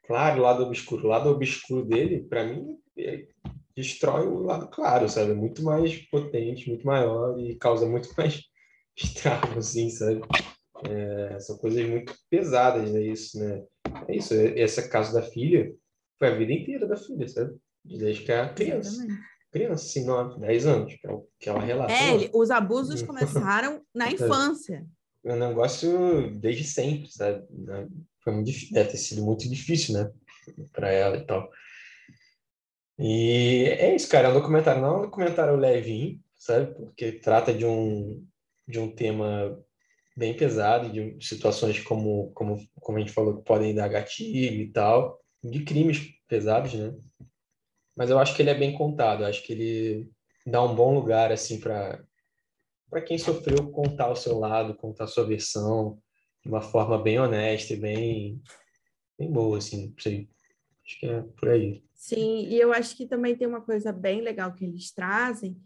claro, 0.03 0.39
o 0.39 0.43
lado 0.43 0.63
obscuro. 0.63 1.05
O 1.05 1.09
lado 1.09 1.29
obscuro 1.29 1.85
dele, 1.85 2.23
para 2.23 2.43
mim, 2.45 2.77
é, 2.97 3.27
destrói 3.75 4.27
o 4.27 4.39
lado 4.39 4.67
claro, 4.67 5.09
sabe? 5.09 5.33
Muito 5.33 5.63
mais 5.63 5.95
potente, 6.09 6.69
muito 6.69 6.85
maior 6.85 7.39
e 7.39 7.55
causa 7.55 7.85
muito 7.85 8.09
mais 8.17 8.41
estrago, 8.95 9.59
assim, 9.59 9.89
sabe? 9.89 10.21
É, 10.89 11.39
são 11.39 11.57
coisas 11.57 11.87
muito 11.87 12.13
pesadas, 12.29 12.93
é 12.93 13.01
isso, 13.01 13.39
né? 13.39 13.63
É 14.07 14.15
isso, 14.15 14.33
esse 14.33 14.89
caso 14.89 15.13
da 15.13 15.21
filha 15.21 15.73
foi 16.19 16.27
a 16.27 16.35
vida 16.35 16.51
inteira 16.51 16.87
da 16.87 16.97
filha, 16.97 17.27
sabe? 17.27 17.55
Desde 17.83 18.23
que 18.23 18.31
era 18.31 18.53
criança. 18.53 18.89
Exatamente. 18.89 19.33
Criança, 19.51 19.85
assim, 19.85 20.05
9, 20.05 20.39
10 20.39 20.65
anos, 20.65 20.95
que, 20.95 21.07
é 21.07 21.11
o 21.11 21.27
que 21.39 21.47
ela 21.47 21.61
relata. 21.61 21.93
É, 21.93 22.15
ele, 22.15 22.29
os 22.33 22.49
abusos 22.49 23.03
começaram 23.03 23.81
na 23.93 24.09
infância. 24.11 24.85
É 25.23 25.33
um 25.33 25.37
negócio 25.39 26.31
desde 26.39 26.63
sempre, 26.63 27.07
sabe? 27.11 27.45
Foi 28.23 28.33
muito 28.33 28.47
difícil, 28.47 28.73
deve 28.73 28.89
ter 28.91 28.97
sido 28.97 29.23
muito 29.23 29.49
difícil, 29.49 29.93
né? 29.95 30.11
Para 30.71 30.91
ela 30.91 31.17
e 31.17 31.25
tal. 31.25 31.49
E 32.97 33.65
é 33.79 33.95
isso, 33.95 34.07
cara. 34.09 34.27
É 34.27 34.31
um 34.31 34.33
documentário, 34.33 34.81
não 34.81 34.95
é 34.95 34.97
um 34.99 35.01
documentário 35.03 35.55
levinho, 35.55 36.19
sabe? 36.35 36.73
Porque 36.73 37.13
trata 37.13 37.53
de 37.53 37.65
um, 37.65 38.25
de 38.67 38.79
um 38.79 38.93
tema 38.93 39.59
bem 40.15 40.35
pesado, 40.35 40.91
de 40.91 41.17
situações 41.25 41.79
como, 41.79 42.31
como, 42.33 42.57
como 42.79 42.97
a 42.97 43.01
gente 43.01 43.11
falou, 43.11 43.37
que 43.37 43.43
podem 43.43 43.73
dar 43.73 43.87
gatilho 43.87 44.61
e 44.61 44.71
tal, 44.71 45.19
de 45.43 45.63
crimes 45.63 45.99
pesados, 46.27 46.73
né? 46.73 46.93
Mas 47.95 48.09
eu 48.09 48.19
acho 48.19 48.35
que 48.35 48.41
ele 48.41 48.49
é 48.49 48.55
bem 48.55 48.73
contado, 48.73 49.25
acho 49.25 49.43
que 49.43 49.53
ele 49.53 50.09
dá 50.45 50.63
um 50.63 50.75
bom 50.75 50.93
lugar, 50.93 51.31
assim, 51.31 51.59
para 51.59 52.03
para 52.89 53.01
quem 53.01 53.17
sofreu 53.17 53.71
contar 53.71 54.11
o 54.11 54.15
seu 54.15 54.37
lado, 54.37 54.75
contar 54.75 55.05
a 55.05 55.07
sua 55.07 55.25
versão 55.25 55.99
de 56.43 56.49
uma 56.49 56.61
forma 56.61 57.01
bem 57.01 57.19
honesta 57.19 57.73
e 57.73 57.77
bem, 57.77 58.41
bem 59.17 59.31
boa, 59.31 59.57
assim, 59.57 59.93
sei. 59.97 60.29
Acho 60.85 60.99
que 60.99 61.05
é 61.05 61.21
por 61.21 61.49
aí. 61.49 61.83
Sim, 61.93 62.47
e 62.47 62.59
eu 62.59 62.73
acho 62.73 62.97
que 62.97 63.05
também 63.05 63.35
tem 63.35 63.47
uma 63.47 63.61
coisa 63.61 63.93
bem 63.93 64.21
legal 64.21 64.53
que 64.53 64.65
eles 64.65 64.91
trazem, 64.91 65.57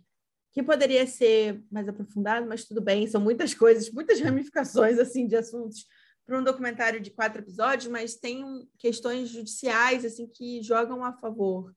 que 0.54 0.62
poderia 0.62 1.08
ser 1.08 1.64
mais 1.72 1.90
aprofundado, 1.90 2.48
mas 2.48 2.66
tudo 2.66 2.82
bem, 2.82 3.08
são 3.08 3.20
muitas 3.20 3.54
coisas, 3.54 3.92
muitas 3.92 4.20
ramificações 4.22 5.00
assim 5.00 5.26
de 5.26 5.36
assuntos 5.36 5.86
para 6.26 6.40
um 6.40 6.44
documentário 6.44 7.00
de 7.00 7.10
quatro 7.10 7.42
episódios, 7.42 7.88
mas 7.88 8.16
tem 8.16 8.44
questões 8.78 9.30
judiciais 9.30 10.06
assim 10.06 10.28
que 10.28 10.62
jogam 10.62 11.04
a 11.04 11.14
favor 11.14 11.74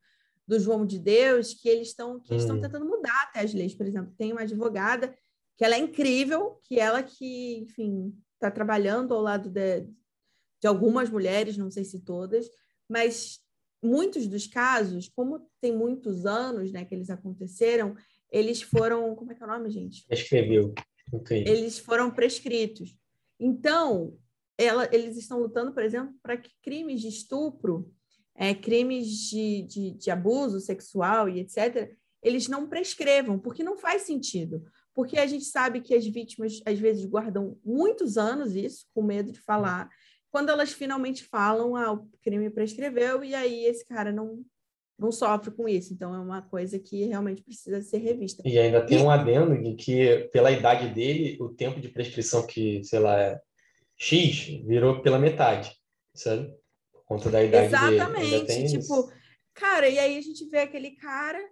do 0.47 0.59
João 0.59 0.85
de 0.85 0.99
Deus, 0.99 1.55
que 1.55 1.69
eles 1.69 1.89
estão 1.89 2.21
que 2.21 2.35
hum. 2.35 2.37
estão 2.37 2.61
tentando 2.61 2.85
mudar 2.85 3.29
até 3.29 3.41
as 3.41 3.55
leis, 3.55 3.75
por 3.75 3.87
exemplo, 3.87 4.13
tem 4.19 4.33
uma 4.33 4.43
advogada 4.43 5.17
que 5.57 5.65
ela 5.65 5.77
é 5.77 5.79
incrível, 5.79 6.61
que 6.65 6.79
ela 6.81 7.03
que, 7.03 7.59
enfim, 7.59 8.13
está 8.41 8.51
trabalhando 8.51 9.13
ao 9.13 9.21
lado 9.21 9.51
de, 9.51 9.83
de 9.83 10.67
algumas 10.67 11.11
mulheres, 11.11 11.59
não 11.59 11.71
sei 11.71 11.85
se 11.85 12.01
todas, 12.01 12.49
mas 12.89 13.39
muitos 13.83 14.27
dos 14.27 14.47
casos, 14.47 15.09
como 15.09 15.47
tem 15.61 15.77
muitos 15.77 16.25
anos, 16.25 16.73
né, 16.73 16.85
que 16.85 16.95
eles 16.95 17.11
aconteceram, 17.11 17.95
eles 18.31 18.63
foram. 18.63 19.15
Como 19.15 19.31
é 19.31 19.35
que 19.35 19.43
é 19.43 19.47
o 19.47 19.49
nome, 19.49 19.71
gente? 19.71 20.07
Escreveu. 20.11 20.75
Okay. 21.13 21.45
Eles 21.47 21.79
foram 21.79 22.11
prescritos. 22.11 22.97
Então, 23.39 24.17
ela, 24.57 24.89
eles 24.93 25.17
estão 25.17 25.41
lutando, 25.41 25.73
por 25.73 25.83
exemplo, 25.83 26.15
para 26.23 26.37
que 26.37 26.51
crimes 26.63 27.01
de 27.01 27.09
estupro, 27.09 27.93
é, 28.35 28.55
crimes 28.55 29.07
de, 29.29 29.63
de, 29.63 29.91
de 29.93 30.11
abuso 30.11 30.61
sexual 30.61 31.29
e 31.29 31.41
etc., 31.41 31.95
eles 32.23 32.49
não 32.49 32.69
prescrevam, 32.69 33.39
porque 33.39 33.63
não 33.63 33.77
faz 33.77 34.03
sentido. 34.03 34.63
Porque 35.01 35.19
a 35.19 35.27
gente 35.27 35.47
sabe 35.47 35.81
que 35.81 35.95
as 35.95 36.07
vítimas, 36.07 36.61
às 36.67 36.79
vezes, 36.79 37.07
guardam 37.07 37.57
muitos 37.65 38.19
anos 38.19 38.55
isso, 38.55 38.85
com 38.93 39.03
medo 39.03 39.33
de 39.33 39.41
falar. 39.41 39.89
Quando 40.31 40.51
elas 40.51 40.75
finalmente 40.75 41.25
falam, 41.25 41.75
ah, 41.75 41.93
o 41.93 42.07
crime 42.23 42.51
prescreveu, 42.51 43.25
e 43.25 43.35
aí 43.35 43.65
esse 43.65 43.83
cara 43.87 44.13
não, 44.13 44.45
não 44.99 45.11
sofre 45.11 45.53
com 45.53 45.67
isso. 45.67 45.95
Então, 45.95 46.15
é 46.15 46.19
uma 46.19 46.43
coisa 46.43 46.79
que 46.79 47.07
realmente 47.07 47.43
precisa 47.43 47.81
ser 47.81 47.97
revista. 47.97 48.43
E 48.45 48.59
ainda 48.59 48.85
tem 48.85 48.99
e... 48.99 49.03
um 49.03 49.11
adendo 49.11 49.59
de 49.59 49.75
que, 49.75 50.29
pela 50.35 50.53
idade 50.53 50.93
dele, 50.93 51.39
o 51.41 51.49
tempo 51.49 51.81
de 51.81 51.89
prescrição 51.89 52.47
que, 52.47 52.85
sei 52.85 52.99
lá, 52.99 53.19
é 53.19 53.41
X, 53.97 54.49
virou 54.67 55.01
pela 55.01 55.19
metade, 55.19 55.75
sabe? 56.15 56.53
Por 56.93 57.05
conta 57.07 57.31
da 57.31 57.43
idade 57.43 57.69
Exatamente. 57.69 58.21
dele. 58.21 58.35
Exatamente. 58.37 58.81
Tipo, 58.81 59.11
cara, 59.55 59.89
e 59.89 59.99
aí 59.99 60.19
a 60.19 60.21
gente 60.21 60.45
vê 60.51 60.59
aquele 60.59 60.91
cara 60.91 61.43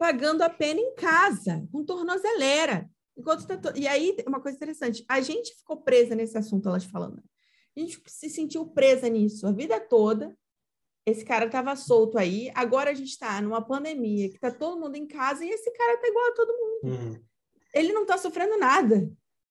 pagando 0.00 0.40
a 0.40 0.48
pena 0.48 0.80
em 0.80 0.94
casa, 0.94 1.68
com 1.70 1.84
tornozeleira. 1.84 2.90
Enquanto 3.14 3.46
tá 3.46 3.58
to... 3.58 3.78
E 3.78 3.86
aí, 3.86 4.16
uma 4.26 4.40
coisa 4.40 4.56
interessante, 4.56 5.04
a 5.06 5.20
gente 5.20 5.54
ficou 5.54 5.82
presa 5.82 6.14
nesse 6.14 6.38
assunto, 6.38 6.70
elas 6.70 6.84
falando. 6.84 7.22
A 7.76 7.80
gente 7.80 8.02
se 8.06 8.30
sentiu 8.30 8.64
presa 8.64 9.10
nisso 9.10 9.46
a 9.46 9.52
vida 9.52 9.78
toda, 9.78 10.34
esse 11.04 11.22
cara 11.22 11.44
estava 11.44 11.76
solto 11.76 12.16
aí. 12.16 12.50
Agora 12.54 12.90
a 12.90 12.94
gente 12.94 13.10
está 13.10 13.42
numa 13.42 13.60
pandemia, 13.60 14.30
que 14.30 14.36
está 14.36 14.50
todo 14.50 14.80
mundo 14.80 14.96
em 14.96 15.06
casa, 15.06 15.44
e 15.44 15.50
esse 15.50 15.70
cara 15.70 15.92
está 15.92 16.08
igual 16.08 16.28
a 16.28 16.34
todo 16.34 16.48
mundo. 16.48 16.94
Uhum. 16.94 17.22
Ele 17.74 17.92
não 17.92 18.02
está 18.02 18.16
sofrendo 18.16 18.56
nada. 18.56 19.06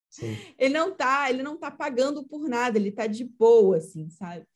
Sim. 0.09 0.35
Ele 0.57 0.73
não 0.73 0.89
está, 0.89 1.29
ele 1.29 1.43
não 1.43 1.57
tá 1.57 1.69
pagando 1.69 2.23
por 2.27 2.49
nada, 2.49 2.79
ele 2.79 2.89
está 2.89 3.05
de 3.05 3.23
boa, 3.23 3.77
assim, 3.77 4.09
sabe? 4.09 4.47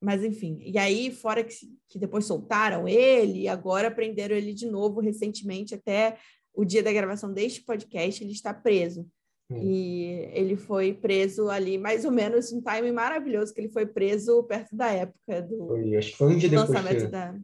Mas 0.00 0.24
enfim, 0.24 0.58
e 0.62 0.78
aí, 0.78 1.10
fora 1.10 1.44
que, 1.44 1.54
que 1.88 1.98
depois 1.98 2.24
soltaram 2.24 2.88
ele, 2.88 3.46
agora 3.48 3.90
prenderam 3.90 4.34
ele 4.34 4.54
de 4.54 4.66
novo 4.66 5.00
recentemente, 5.00 5.74
até 5.74 6.16
o 6.54 6.64
dia 6.64 6.82
da 6.82 6.92
gravação 6.92 7.32
deste 7.32 7.62
podcast, 7.62 8.22
ele 8.24 8.32
está 8.32 8.54
preso. 8.54 9.06
E 9.52 10.30
ele 10.32 10.56
foi 10.56 10.94
preso 10.94 11.48
ali, 11.48 11.76
mais 11.76 12.04
ou 12.04 12.12
menos, 12.12 12.52
um 12.52 12.60
time 12.62 12.92
maravilhoso, 12.92 13.52
que 13.52 13.60
ele 13.60 13.68
foi 13.68 13.84
preso 13.84 14.44
perto 14.44 14.76
da 14.76 14.90
época 14.92 15.42
do, 15.42 15.66
foi, 15.66 15.96
acho 15.96 16.12
que 16.12 16.16
foi 16.16 16.34
um 16.34 16.38
dia 16.38 16.58
lançamento 16.58 17.10
da... 17.10 17.36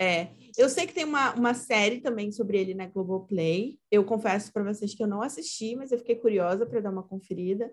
É, 0.00 0.28
eu 0.56 0.68
sei 0.68 0.86
que 0.86 0.94
tem 0.94 1.04
uma, 1.04 1.34
uma 1.34 1.54
série 1.54 2.00
também 2.00 2.30
sobre 2.30 2.58
ele 2.58 2.74
na 2.74 2.86
Globoplay. 2.86 3.80
Eu 3.90 4.04
confesso 4.04 4.52
para 4.52 4.62
vocês 4.62 4.94
que 4.94 5.02
eu 5.02 5.08
não 5.08 5.22
assisti, 5.22 5.74
mas 5.74 5.90
eu 5.90 5.98
fiquei 5.98 6.14
curiosa 6.14 6.64
para 6.66 6.80
dar 6.80 6.90
uma 6.90 7.02
conferida, 7.02 7.68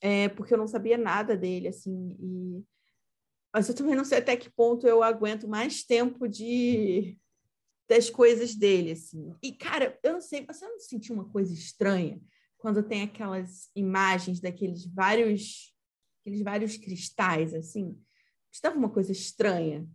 é, 0.00 0.28
porque 0.30 0.54
eu 0.54 0.58
não 0.58 0.66
sabia 0.66 0.96
nada 0.96 1.36
dele, 1.36 1.68
assim. 1.68 2.16
E... 2.18 2.64
Mas 3.52 3.68
eu 3.68 3.74
também 3.74 3.94
não 3.94 4.04
sei 4.04 4.18
até 4.18 4.36
que 4.36 4.50
ponto 4.50 4.86
eu 4.86 5.02
aguento 5.02 5.48
mais 5.48 5.82
tempo 5.84 6.28
de 6.28 7.16
das 7.88 8.10
coisas 8.10 8.54
dele, 8.54 8.92
assim. 8.92 9.34
E, 9.42 9.50
cara, 9.50 9.98
eu 10.02 10.12
não 10.12 10.20
sei, 10.20 10.44
você 10.44 10.66
não 10.66 10.78
sentiu 10.78 11.14
uma 11.14 11.24
coisa 11.24 11.54
estranha? 11.54 12.20
quando 12.58 12.82
tem 12.82 13.02
aquelas 13.02 13.70
imagens 13.74 14.40
daqueles 14.40 14.84
vários 14.86 15.72
aqueles 16.20 16.42
vários 16.42 16.76
cristais 16.76 17.54
assim 17.54 17.96
estava 18.52 18.76
uma 18.76 18.90
coisa 18.90 19.12
estranha 19.12 19.88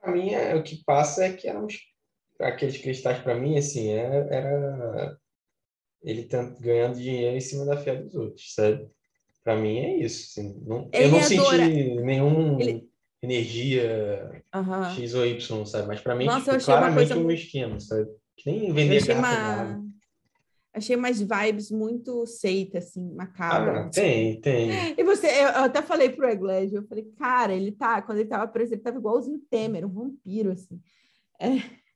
para 0.00 0.12
mim 0.12 0.30
é, 0.30 0.54
o 0.56 0.62
que 0.62 0.84
passa 0.84 1.24
é 1.24 1.32
que 1.32 1.48
eram 1.48 1.66
aqueles 2.40 2.78
cristais 2.78 3.22
para 3.22 3.36
mim 3.36 3.56
assim 3.56 3.90
era, 3.90 4.14
é, 4.14 4.36
era 4.36 5.18
ele 6.02 6.28
ganhando 6.60 6.98
dinheiro 6.98 7.36
em 7.36 7.40
cima 7.40 7.64
da 7.64 7.76
fé 7.76 7.96
dos 7.96 8.14
outros 8.14 8.52
sabe 8.54 8.90
para 9.48 9.56
mim 9.56 9.78
é 9.78 9.96
isso 9.96 10.26
assim, 10.28 10.62
não, 10.66 10.90
eu 10.92 11.10
não 11.10 11.18
adora... 11.18 11.64
senti 11.64 11.94
nenhum 12.02 12.60
ele... 12.60 12.86
energia 13.22 14.42
uhum. 14.54 14.84
x 14.94 15.14
ou 15.14 15.24
y 15.24 15.64
sabe 15.64 15.88
mas 15.88 16.02
para 16.02 16.14
mim 16.14 16.26
Nossa, 16.26 16.52
tipo, 16.52 16.64
claramente 16.66 17.14
coisa... 17.14 17.16
um 17.16 17.30
esquema 17.30 17.80
sabe 17.80 18.06
que 18.36 18.50
nem 18.50 18.70
vender 18.74 19.06
garrafa 19.06 19.72
uma 19.72 19.88
achei 20.74 20.94
umas 20.94 21.18
vibes 21.18 21.70
muito 21.70 22.24
seita, 22.26 22.78
assim, 22.78 23.12
macabra. 23.14 23.80
Ah, 23.80 23.88
tem, 23.88 24.40
tem. 24.40 24.94
E 24.96 25.02
você, 25.02 25.26
eu, 25.26 25.48
até 25.48 25.82
falei 25.82 26.10
pro 26.10 26.28
Egled, 26.28 26.72
eu 26.72 26.86
falei, 26.86 27.04
cara, 27.18 27.52
ele 27.52 27.72
tá, 27.72 28.00
quando 28.00 28.18
ele 28.18 28.28
tava 28.28 28.46
preso, 28.46 28.74
ele 28.74 28.80
tava 28.80 28.98
igualzinho 28.98 29.42
Temer, 29.50 29.84
um 29.84 29.90
vampiro, 29.90 30.52
assim. 30.52 30.80
É, 31.40 31.48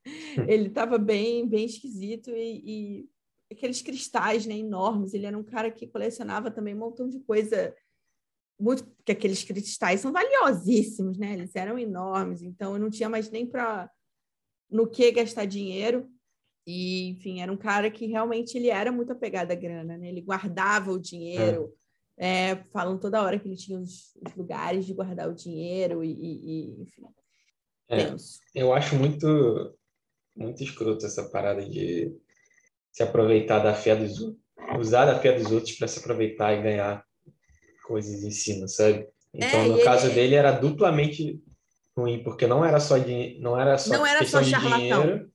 ele 0.51 0.69
tava 0.69 0.97
bem, 0.97 1.47
bem 1.47 1.65
esquisito 1.65 2.29
e, 2.31 2.61
e, 2.65 3.09
aqueles 3.53 3.81
cristais, 3.81 4.45
né, 4.45 4.55
enormes, 4.55 5.13
ele 5.13 5.25
era 5.25 5.37
um 5.37 5.43
cara 5.43 5.71
que 5.71 5.87
colecionava 5.87 6.51
também 6.51 6.75
um 6.75 6.79
montão 6.79 7.07
de 7.07 7.19
coisa 7.21 7.75
muito, 8.59 8.85
porque 8.85 9.11
aqueles 9.11 9.43
cristais 9.43 9.99
são 9.99 10.11
valiosíssimos, 10.11 11.17
né, 11.17 11.33
eles 11.33 11.55
eram 11.55 11.77
enormes, 11.79 12.41
então 12.41 12.73
eu 12.73 12.79
não 12.79 12.89
tinha 12.89 13.09
mais 13.09 13.29
nem 13.29 13.45
para 13.45 13.89
no 14.69 14.87
que 14.87 15.11
gastar 15.11 15.45
dinheiro, 15.45 16.09
e, 16.65 17.09
enfim, 17.09 17.41
era 17.41 17.51
um 17.51 17.57
cara 17.57 17.91
que 17.91 18.05
realmente 18.05 18.57
ele 18.57 18.69
era 18.69 18.91
muito 18.91 19.11
apegado 19.11 19.51
à 19.51 19.55
grana, 19.55 19.97
né? 19.97 20.07
Ele 20.07 20.21
guardava 20.21 20.91
o 20.91 20.99
dinheiro, 20.99 21.73
é. 22.17 22.51
É, 22.51 22.55
falam 22.71 22.97
toda 22.97 23.21
hora 23.21 23.39
que 23.39 23.47
ele 23.47 23.57
tinha 23.57 23.79
os, 23.79 24.15
os 24.25 24.35
lugares 24.35 24.85
de 24.85 24.93
guardar 24.93 25.29
o 25.29 25.33
dinheiro 25.33 26.03
e, 26.03 26.11
e 26.11 26.81
enfim. 26.81 27.03
É, 27.89 28.15
eu 28.53 28.71
acho 28.71 28.95
muito, 28.95 29.75
muito 30.35 30.63
escroto 30.63 31.05
essa 31.05 31.27
parada 31.29 31.67
de 31.67 32.15
se 32.93 33.01
aproveitar 33.01 33.59
da 33.59 33.73
fé 33.73 33.95
dos 33.95 34.21
outros, 34.21 34.43
usar 34.79 35.05
da 35.05 35.19
fé 35.19 35.33
dos 35.33 35.51
outros 35.51 35.73
para 35.73 35.87
se 35.87 35.99
aproveitar 35.99 36.53
e 36.53 36.61
ganhar 36.61 37.03
coisas 37.85 38.23
em 38.23 38.31
cima, 38.31 38.67
sabe? 38.67 39.07
Então, 39.33 39.61
é, 39.61 39.67
no 39.67 39.83
caso 39.83 40.05
ele... 40.05 40.15
dele, 40.15 40.35
era 40.35 40.51
duplamente 40.51 41.41
ruim, 41.97 42.23
porque 42.23 42.45
não 42.45 42.63
era 42.63 42.79
só, 42.79 42.99
de, 42.99 43.39
não 43.39 43.59
era 43.59 43.77
só 43.79 43.97
não 43.97 44.05
era 44.05 44.23
só 44.23 44.41
de 44.41 44.51
dinheiro, 44.51 45.31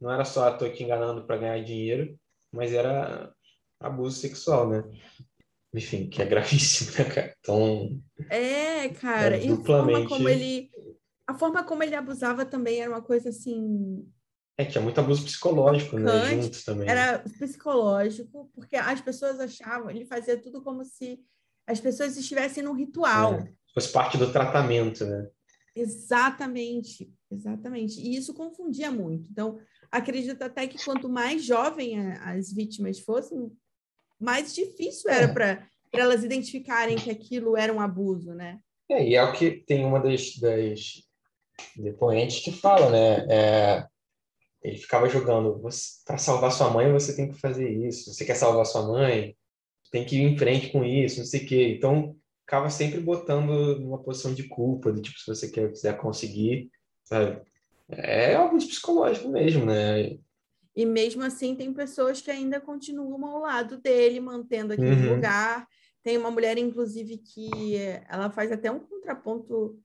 não 0.00 0.10
era 0.10 0.24
só 0.24 0.48
estou 0.48 0.66
aqui 0.66 0.84
enganando 0.84 1.26
para 1.26 1.36
ganhar 1.36 1.62
dinheiro, 1.62 2.18
mas 2.50 2.72
era 2.72 3.30
abuso 3.78 4.18
sexual, 4.18 4.68
né? 4.68 4.82
Enfim, 5.74 6.08
que 6.08 6.22
é 6.22 6.24
gravíssimo, 6.24 6.92
né, 6.98 7.04
cara? 7.04 7.34
Então. 7.40 8.00
É, 8.30 8.88
cara, 8.88 9.36
é 9.36 9.46
duplamente... 9.46 10.00
e 10.00 10.04
a 10.04 10.08
forma 10.08 10.08
como 10.08 10.28
ele. 10.28 10.70
A 11.26 11.34
forma 11.34 11.64
como 11.64 11.82
ele 11.82 11.94
abusava 11.94 12.44
também 12.44 12.80
era 12.80 12.90
uma 12.90 13.00
coisa 13.02 13.28
assim 13.28 14.06
É, 14.56 14.64
tinha 14.64 14.82
muito 14.82 15.00
abuso 15.00 15.24
psicológico, 15.24 15.98
né? 15.98 16.42
Junto 16.42 16.64
também. 16.64 16.88
Era 16.88 17.18
psicológico, 17.20 18.50
porque 18.54 18.76
as 18.76 19.00
pessoas 19.00 19.40
achavam, 19.40 19.90
ele 19.90 20.04
fazia 20.04 20.36
tudo 20.36 20.62
como 20.62 20.84
se 20.84 21.20
as 21.66 21.80
pessoas 21.80 22.16
estivessem 22.16 22.62
num 22.62 22.74
ritual. 22.74 23.34
É, 23.34 23.52
fosse 23.72 23.90
parte 23.90 24.18
do 24.18 24.30
tratamento, 24.30 25.04
né? 25.06 25.28
Exatamente, 25.74 27.10
exatamente. 27.30 28.00
E 28.00 28.14
isso 28.14 28.34
confundia 28.34 28.90
muito. 28.90 29.28
Então, 29.30 29.58
acredito 29.90 30.42
até 30.42 30.66
que 30.66 30.82
quanto 30.84 31.08
mais 31.08 31.44
jovem 31.44 32.12
as 32.18 32.52
vítimas 32.52 32.98
fossem, 33.00 33.50
mais 34.20 34.54
difícil 34.54 35.10
era 35.10 35.24
é. 35.24 35.32
para 35.32 35.66
elas 35.92 36.22
identificarem 36.22 36.96
que 36.96 37.10
aquilo 37.10 37.56
era 37.56 37.72
um 37.72 37.80
abuso, 37.80 38.34
né? 38.34 38.58
É, 38.90 39.08
e 39.08 39.14
é 39.14 39.22
o 39.22 39.32
que 39.32 39.50
tem 39.50 39.84
uma 39.84 39.98
das, 39.98 40.36
das 40.36 41.02
depoentes 41.76 42.40
que 42.44 42.52
fala, 42.52 42.90
né? 42.90 43.26
É, 43.30 43.86
ele 44.62 44.76
ficava 44.76 45.08
jogando, 45.08 45.60
para 46.04 46.18
salvar 46.18 46.52
sua 46.52 46.70
mãe 46.70 46.92
você 46.92 47.14
tem 47.14 47.28
que 47.28 47.40
fazer 47.40 47.68
isso. 47.68 48.12
Você 48.12 48.24
quer 48.24 48.34
salvar 48.34 48.64
sua 48.64 48.86
mãe, 48.86 49.36
tem 49.90 50.04
que 50.04 50.16
ir 50.16 50.22
em 50.22 50.38
frente 50.38 50.70
com 50.70 50.84
isso, 50.84 51.18
não 51.18 51.26
sei 51.26 51.44
o 51.44 51.46
quê. 51.46 51.74
Então, 51.76 52.16
ficava 52.40 52.70
sempre 52.70 53.00
botando 53.00 53.80
numa 53.80 54.02
posição 54.02 54.32
de 54.32 54.44
culpa, 54.44 54.92
do 54.92 55.02
tipo, 55.02 55.18
se 55.18 55.26
você 55.26 55.50
quer, 55.50 55.70
quiser 55.70 55.96
conseguir, 55.98 56.70
sabe? 57.04 57.40
É 57.88 58.34
algo 58.34 58.56
psicológico 58.56 59.28
mesmo, 59.28 59.66
né? 59.66 60.16
E 60.74 60.86
mesmo 60.86 61.22
assim, 61.22 61.54
tem 61.54 61.72
pessoas 61.72 62.22
que 62.22 62.30
ainda 62.30 62.60
continuam 62.60 63.26
ao 63.26 63.42
lado 63.42 63.78
dele, 63.78 64.20
mantendo 64.20 64.72
aquele 64.72 65.08
uhum. 65.08 65.14
lugar. 65.16 65.66
Tem 66.02 66.16
uma 66.16 66.30
mulher, 66.30 66.56
inclusive, 66.56 67.18
que 67.18 67.76
ela 68.08 68.30
faz 68.30 68.50
até 68.50 68.70
um 68.70 68.80
contraponto 68.80 69.78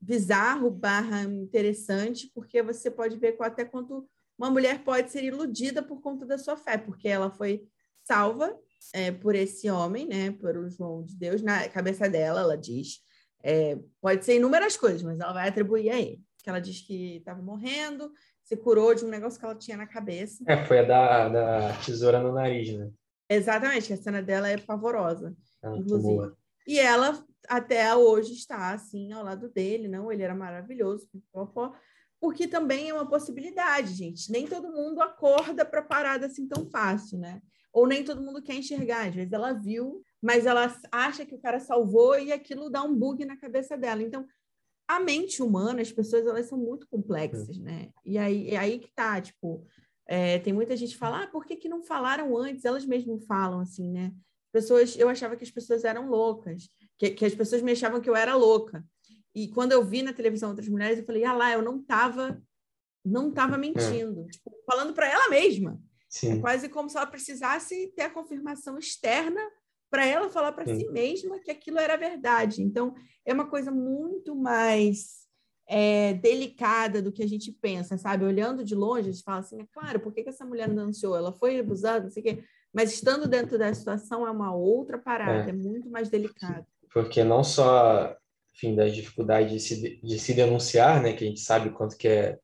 bizarro 0.00 0.70
barra 0.70 1.22
interessante, 1.22 2.30
porque 2.34 2.62
você 2.62 2.90
pode 2.90 3.16
ver 3.16 3.36
até 3.40 3.64
quanto 3.64 4.08
uma 4.38 4.50
mulher 4.50 4.84
pode 4.84 5.10
ser 5.10 5.24
iludida 5.24 5.82
por 5.82 6.00
conta 6.00 6.24
da 6.24 6.38
sua 6.38 6.56
fé, 6.56 6.78
porque 6.78 7.08
ela 7.08 7.30
foi 7.30 7.66
salva 8.04 8.56
é, 8.94 9.10
por 9.10 9.34
esse 9.34 9.68
homem, 9.68 10.06
né, 10.06 10.30
por 10.30 10.56
o 10.56 10.70
João 10.70 11.02
de 11.04 11.16
Deus, 11.16 11.42
na 11.42 11.68
cabeça 11.68 12.08
dela, 12.08 12.40
ela 12.40 12.56
diz, 12.56 13.00
é, 13.42 13.76
pode 14.00 14.24
ser 14.24 14.36
inúmeras 14.36 14.76
coisas, 14.76 15.02
mas 15.02 15.18
ela 15.18 15.32
vai 15.32 15.48
atribuir 15.48 15.90
a 15.90 15.98
ele, 15.98 16.22
que 16.42 16.48
ela 16.48 16.60
diz 16.60 16.80
que 16.80 17.16
estava 17.16 17.42
morrendo, 17.42 18.12
se 18.44 18.56
curou 18.56 18.94
de 18.94 19.04
um 19.04 19.08
negócio 19.08 19.38
que 19.38 19.44
ela 19.44 19.54
tinha 19.54 19.76
na 19.76 19.86
cabeça. 19.86 20.42
É, 20.46 20.64
foi 20.64 20.78
a 20.78 20.84
da, 20.84 21.28
da 21.28 21.72
tesoura 21.84 22.22
no 22.22 22.32
nariz, 22.32 22.72
né? 22.72 22.90
Exatamente, 23.28 23.92
a 23.92 23.96
cena 23.96 24.22
dela 24.22 24.48
é 24.48 24.56
pavorosa, 24.56 25.36
ah, 25.62 25.76
inclusive. 25.76 26.14
Boa. 26.14 26.36
E 26.66 26.78
ela 26.78 27.22
até 27.48 27.94
hoje 27.94 28.32
está 28.32 28.72
assim 28.72 29.12
ao 29.12 29.24
lado 29.24 29.48
dele, 29.48 29.88
não? 29.88 30.10
Ele 30.10 30.22
era 30.22 30.34
maravilhoso, 30.34 31.08
porque 32.20 32.48
também 32.48 32.88
é 32.88 32.94
uma 32.94 33.08
possibilidade, 33.08 33.94
gente. 33.94 34.30
Nem 34.32 34.46
todo 34.46 34.72
mundo 34.72 35.00
acorda 35.00 35.64
para 35.64 35.82
parada 35.82 36.26
assim 36.26 36.48
tão 36.48 36.68
fácil, 36.68 37.18
né? 37.18 37.40
Ou 37.72 37.86
nem 37.86 38.02
todo 38.02 38.22
mundo 38.22 38.42
quer 38.42 38.54
enxergar. 38.54 39.08
Às 39.08 39.14
vezes 39.14 39.32
ela 39.32 39.52
viu, 39.52 40.02
mas 40.20 40.46
ela 40.46 40.74
acha 40.90 41.24
que 41.24 41.34
o 41.34 41.40
cara 41.40 41.60
salvou 41.60 42.18
e 42.18 42.32
aquilo 42.32 42.70
dá 42.70 42.82
um 42.82 42.94
bug 42.94 43.24
na 43.24 43.36
cabeça 43.36 43.76
dela. 43.76 44.02
Então, 44.02 44.26
a 44.88 44.98
mente 44.98 45.42
humana, 45.42 45.82
as 45.82 45.92
pessoas, 45.92 46.26
elas 46.26 46.46
são 46.46 46.58
muito 46.58 46.88
complexas, 46.88 47.58
né? 47.58 47.90
E 48.04 48.18
aí, 48.18 48.48
é 48.48 48.56
aí 48.56 48.78
que 48.78 48.90
tá, 48.94 49.20
tipo, 49.20 49.66
é, 50.06 50.38
tem 50.38 50.52
muita 50.52 50.76
gente 50.76 50.92
que 50.92 50.98
fala, 50.98 51.24
ah, 51.24 51.26
por 51.26 51.44
que, 51.44 51.56
que 51.56 51.68
não 51.68 51.82
falaram 51.82 52.36
antes? 52.36 52.64
Elas 52.64 52.86
mesmas 52.86 53.24
falam, 53.26 53.60
assim, 53.60 53.90
né? 53.92 54.12
pessoas, 54.52 54.96
eu 54.98 55.08
achava 55.08 55.36
que 55.36 55.44
as 55.44 55.50
pessoas 55.50 55.84
eram 55.84 56.08
loucas, 56.08 56.68
que, 56.98 57.10
que 57.10 57.24
as 57.24 57.34
pessoas 57.34 57.62
me 57.62 57.72
achavam 57.72 58.00
que 58.00 58.10
eu 58.10 58.16
era 58.16 58.34
louca. 58.34 58.84
E 59.34 59.48
quando 59.48 59.72
eu 59.72 59.84
vi 59.84 60.02
na 60.02 60.12
televisão 60.12 60.50
outras 60.50 60.68
mulheres, 60.68 60.98
eu 60.98 61.04
falei, 61.04 61.24
ah 61.24 61.32
lá, 61.32 61.52
eu 61.52 61.62
não 61.62 61.78
estava 61.80 62.42
não 63.04 63.30
tava 63.30 63.56
mentindo, 63.56 64.24
é. 64.24 64.28
tipo, 64.28 64.52
falando 64.66 64.92
para 64.92 65.08
ela 65.08 65.28
mesma. 65.30 65.80
Sim. 66.08 66.32
É 66.32 66.40
quase 66.40 66.68
como 66.68 66.88
se 66.88 66.96
ela 66.96 67.06
precisasse 67.06 67.88
ter 67.94 68.02
a 68.02 68.10
confirmação 68.10 68.78
externa 68.78 69.40
para 69.90 70.06
ela 70.06 70.28
falar 70.28 70.52
para 70.52 70.66
si 70.66 70.86
mesma 70.90 71.38
que 71.38 71.50
aquilo 71.50 71.78
era 71.78 71.96
verdade. 71.96 72.62
Então, 72.62 72.94
é 73.24 73.32
uma 73.32 73.46
coisa 73.46 73.70
muito 73.70 74.34
mais 74.34 75.26
é, 75.66 76.14
delicada 76.14 77.00
do 77.00 77.12
que 77.12 77.22
a 77.22 77.26
gente 77.26 77.52
pensa, 77.52 77.96
sabe? 77.96 78.24
Olhando 78.24 78.64
de 78.64 78.74
longe, 78.74 79.08
a 79.08 79.12
gente 79.12 79.24
fala 79.24 79.40
assim, 79.40 79.60
é 79.60 79.66
claro, 79.72 80.00
por 80.00 80.12
que, 80.12 80.22
que 80.22 80.28
essa 80.28 80.44
mulher 80.44 80.68
não 80.68 80.76
denunciou? 80.76 81.16
Ela 81.16 81.32
foi 81.32 81.58
abusada, 81.58 82.04
não 82.04 82.10
sei 82.10 82.22
o 82.22 82.24
quê. 82.24 82.44
Mas 82.72 82.92
estando 82.92 83.26
dentro 83.26 83.58
da 83.58 83.72
situação 83.72 84.26
é 84.26 84.30
uma 84.30 84.54
outra 84.54 84.98
parada, 84.98 85.46
é, 85.46 85.50
é 85.50 85.52
muito 85.52 85.90
mais 85.90 86.08
delicado. 86.08 86.66
Porque 87.02 87.22
não 87.22 87.44
só, 87.44 88.12
enfim, 88.52 88.74
das 88.74 88.92
dificuldades 88.92 89.52
de 89.52 89.60
se, 89.60 90.00
de 90.02 90.18
se 90.18 90.34
denunciar, 90.34 91.00
né, 91.00 91.12
que 91.12 91.22
a 91.22 91.28
gente 91.28 91.38
sabe 91.38 91.70
quanto 91.70 91.96
que 91.96 92.08
é 92.08 92.38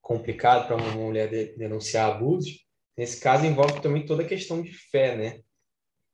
complicado 0.00 0.66
para 0.66 0.76
uma 0.76 0.92
mulher 0.92 1.28
de, 1.28 1.54
denunciar 1.58 2.10
abusos, 2.10 2.64
nesse 2.96 3.20
caso 3.20 3.44
envolve 3.44 3.82
também 3.82 4.06
toda 4.06 4.22
a 4.22 4.26
questão 4.26 4.62
de 4.62 4.72
fé, 4.72 5.14
né, 5.14 5.40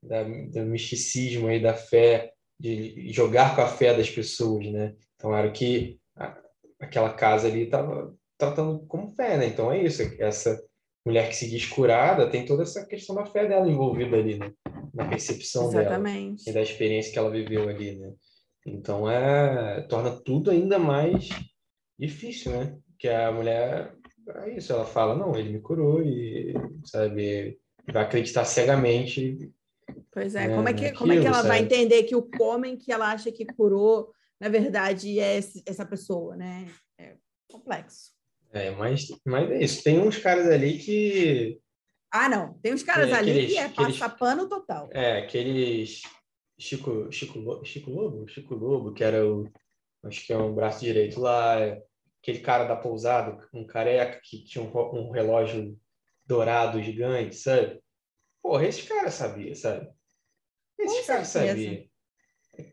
da, 0.03 0.25
do 0.25 0.67
misticismo 0.67 1.47
aí 1.47 1.63
da 1.63 1.73
fé, 1.73 2.33
de 2.59 3.13
jogar 3.13 3.55
com 3.55 3.63
a 3.63 3.69
fé 3.69 3.97
das 3.97 4.11
pessoas, 4.11 4.67
né. 4.67 4.97
Então 5.15 5.33
era 5.33 5.53
que 5.53 6.01
a, 6.17 6.37
aquela 6.81 7.15
casa 7.15 7.47
ali 7.47 7.63
estava 7.63 8.13
tratando 8.37 8.85
como 8.89 9.15
fé, 9.15 9.39
né. 9.39 9.47
Então 9.47 9.71
é 9.71 9.85
isso, 9.85 10.03
essa 10.19 10.61
mulher 11.07 11.29
que 11.29 11.37
se 11.37 11.49
diz 11.49 11.65
curada 11.65 12.29
tem 12.29 12.45
toda 12.45 12.65
essa 12.65 12.85
questão 12.85 13.15
da 13.15 13.25
fé 13.25 13.47
dela 13.47 13.71
envolvida 13.71 14.17
ali, 14.17 14.37
né? 14.37 14.53
Na 14.95 15.09
percepção 15.09 15.69
Exatamente. 15.69 16.45
dela 16.45 16.51
e 16.51 16.53
da 16.53 16.63
experiência 16.63 17.13
que 17.13 17.19
ela 17.19 17.31
viveu 17.31 17.69
ali, 17.69 17.97
né? 17.97 18.15
Então 18.65 19.11
é 19.11 19.83
torna 19.83 20.11
tudo 20.11 20.51
ainda 20.51 20.79
mais 20.79 21.29
difícil, 21.99 22.53
né? 22.53 22.79
Que 22.99 23.09
a 23.09 23.33
mulher 23.33 23.95
é 24.37 24.57
isso, 24.57 24.73
ela 24.73 24.85
fala 24.85 25.15
não, 25.15 25.37
ele 25.37 25.51
me 25.51 25.61
curou 25.61 26.03
e 26.03 26.55
sabe 26.85 27.59
vai 27.93 28.05
acreditar 28.05 28.45
cegamente. 28.45 29.53
Pois 30.11 30.35
é, 30.35 30.49
né, 30.49 30.55
como 30.55 30.69
é 30.69 30.73
que 30.73 30.93
como 30.93 31.13
é 31.13 31.21
que 31.21 31.27
ela 31.27 31.37
sabe? 31.37 31.49
vai 31.49 31.59
entender 31.61 32.05
que 32.05 32.17
o 32.17 32.27
homem 32.41 32.77
que 32.77 32.93
ela 32.93 33.13
acha 33.13 33.31
que 33.33 33.45
curou 33.45 34.13
na 34.41 34.49
verdade 34.49 35.19
é 35.19 35.39
essa 35.67 35.85
pessoa, 35.85 36.37
né? 36.37 36.67
É 36.99 37.17
complexo. 37.51 38.13
É, 38.53 38.71
mas, 38.71 39.09
mas 39.25 39.51
é 39.51 39.65
isso. 39.65 39.83
Tem 39.83 39.99
uns 39.99 40.17
caras 40.19 40.47
ali 40.49 40.79
que. 40.79 41.59
Ah, 42.17 42.29
não. 42.29 42.55
Tem 42.61 42.73
uns 42.73 42.85
caras 42.85 43.13
ali 43.13 43.33
aqueles, 43.33 43.53
que 43.53 43.59
é 43.59 43.69
passa 43.71 44.09
pano 44.09 44.49
total. 44.49 44.89
É, 44.93 45.19
aqueles. 45.19 46.03
Chico, 46.57 47.11
Chico, 47.11 47.65
Chico 47.65 47.91
Lobo? 47.91 48.29
Chico 48.29 48.55
Lobo, 48.55 48.93
que 48.93 49.03
era 49.03 49.27
o. 49.27 49.51
Acho 50.05 50.25
que 50.25 50.33
é 50.33 50.39
um 50.39 50.55
braço 50.55 50.79
direito 50.79 51.19
lá. 51.19 51.57
Aquele 52.23 52.39
cara 52.39 52.67
da 52.67 52.77
pousada, 52.77 53.37
um 53.53 53.67
careca 53.67 54.21
que 54.23 54.45
tinha 54.45 54.63
um, 54.63 54.71
um 54.71 55.11
relógio 55.11 55.77
dourado 56.25 56.81
gigante, 56.81 57.35
sabe? 57.35 57.83
Porra, 58.41 58.65
esse 58.69 58.85
cara 58.85 59.11
sabia, 59.11 59.53
sabe? 59.57 59.91
Esse 60.79 61.07
cara 61.09 61.25
sabia. 61.25 61.89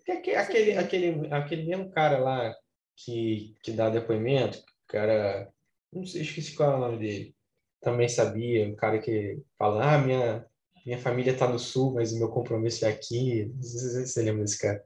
Aquele, 0.07 0.35
aquele, 0.35 0.77
aquele, 0.77 1.33
aquele 1.33 1.63
mesmo 1.63 1.89
cara 1.89 2.19
lá 2.19 2.55
que, 2.95 3.55
que 3.63 3.71
dá 3.71 3.89
depoimento, 3.89 4.63
cara 4.87 5.51
não 5.91 6.05
sei, 6.05 6.21
esqueci 6.21 6.53
qual 6.53 6.73
é 6.73 6.75
o 6.75 6.79
nome 6.79 6.99
dele. 6.99 7.35
Também 7.81 8.07
sabia, 8.07 8.67
um 8.67 8.75
cara 8.75 8.99
que 8.99 9.41
fala, 9.57 9.95
ah, 9.95 9.97
minha, 9.97 10.45
minha 10.85 10.99
família 10.99 11.31
está 11.31 11.47
no 11.47 11.57
sul, 11.57 11.93
mas 11.93 12.13
o 12.13 12.17
meu 12.17 12.29
compromisso 12.29 12.85
é 12.85 12.89
aqui. 12.89 13.51
Você 13.59 14.21
lembra 14.21 14.43
desse 14.43 14.59
cara. 14.59 14.83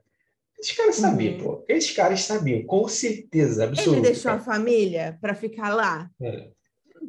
Esses 0.58 0.74
caras 0.74 0.96
sabiam, 0.96 1.34
uhum. 1.34 1.42
pô. 1.42 1.64
Esses 1.68 1.92
caras 1.92 2.22
sabiam, 2.22 2.64
com 2.64 2.88
certeza, 2.88 3.64
absoluta. 3.64 3.98
Ele 3.98 4.06
deixou 4.08 4.30
cara. 4.30 4.40
a 4.40 4.44
família 4.44 5.18
para 5.20 5.34
ficar 5.34 5.74
lá? 5.74 6.10
É. 6.20 6.50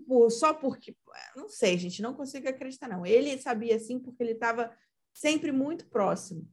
Por, 0.06 0.30
só 0.30 0.54
porque. 0.54 0.96
Não 1.36 1.48
sei, 1.48 1.78
gente, 1.78 2.02
não 2.02 2.14
consigo 2.14 2.48
acreditar, 2.50 2.90
não. 2.90 3.06
Ele 3.06 3.38
sabia 3.38 3.80
sim, 3.80 3.98
porque 3.98 4.22
ele 4.22 4.34
estava 4.34 4.70
sempre 5.14 5.52
muito 5.52 5.88
próximo 5.88 6.46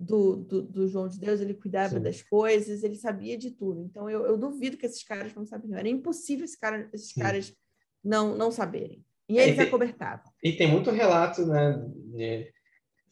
do, 0.00 0.36
do, 0.36 0.62
do, 0.62 0.88
João 0.88 1.08
de 1.08 1.18
Deus, 1.18 1.40
ele 1.40 1.52
cuidava 1.52 1.96
Sim. 1.96 2.02
das 2.02 2.22
coisas, 2.22 2.82
ele 2.82 2.96
sabia 2.96 3.36
de 3.36 3.50
tudo. 3.50 3.82
Então, 3.82 4.08
eu, 4.08 4.24
eu 4.24 4.38
duvido 4.38 4.78
que 4.78 4.86
esses 4.86 5.02
caras 5.04 5.34
não 5.34 5.44
sabiam. 5.44 5.78
Era 5.78 5.88
impossível 5.88 6.44
esse 6.44 6.58
cara, 6.58 6.88
esses 6.92 7.10
Sim. 7.10 7.20
caras 7.20 7.54
não, 8.02 8.36
não 8.36 8.50
saberem. 8.50 9.04
E 9.28 9.38
eles 9.38 9.58
é, 9.58 9.62
acobertavam. 9.62 10.24
E 10.42 10.52
tem 10.52 10.70
muito 10.70 10.90
relato, 10.90 11.46
né, 11.46 11.80
de 12.14 12.52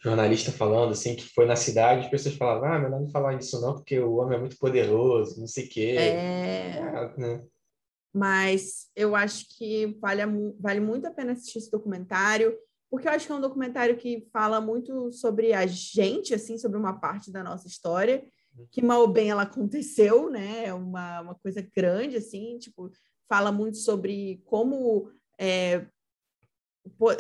jornalista 0.01 0.51
falando, 0.51 0.93
assim, 0.93 1.15
que 1.15 1.29
foi 1.29 1.47
na 1.47 1.57
cidade, 1.57 2.05
as 2.05 2.11
pessoas 2.11 2.37
falavam, 2.37 2.73
ah, 2.73 2.79
melhor 2.79 3.01
não 3.01 3.11
falar 3.11 3.35
isso 3.35 3.61
não, 3.61 3.75
porque 3.75 3.99
o 3.99 4.17
homem 4.17 4.37
é 4.37 4.41
muito 4.41 4.59
poderoso, 4.59 5.41
não 5.41 5.47
sei 5.47 5.67
o 5.67 5.69
quê. 5.69 5.95
É... 5.99 6.79
é 6.79 7.15
né? 7.17 7.45
Mas 8.13 8.89
eu 8.97 9.15
acho 9.15 9.47
que 9.57 9.87
vale, 10.01 10.23
vale 10.59 10.81
muito 10.81 11.07
a 11.07 11.11
pena 11.11 11.33
assistir 11.33 11.59
esse 11.59 11.71
documentário 11.71 12.57
porque 12.91 13.07
eu 13.07 13.13
acho 13.13 13.27
que 13.27 13.33
é 13.33 13.35
um 13.35 13.41
documentário 13.41 13.97
que 13.97 14.27
fala 14.33 14.61
muito 14.61 15.13
sobre 15.13 15.53
a 15.53 15.67
gente, 15.67 16.35
assim, 16.35 16.57
sobre 16.57 16.79
uma 16.79 16.99
parte 16.99 17.31
da 17.31 17.43
nossa 17.43 17.67
história, 17.67 18.25
que 18.71 18.83
mal 18.83 19.03
ou 19.03 19.09
bem 19.09 19.31
ela 19.31 19.43
aconteceu, 19.43 20.31
né? 20.31 20.65
É 20.65 20.75
uma, 20.75 21.21
uma 21.21 21.35
coisa 21.35 21.61
grande, 21.61 22.17
assim, 22.17 22.59
tipo, 22.59 22.91
fala 23.29 23.53
muito 23.53 23.77
sobre 23.79 24.43
como 24.47 25.11
é, 25.39 25.87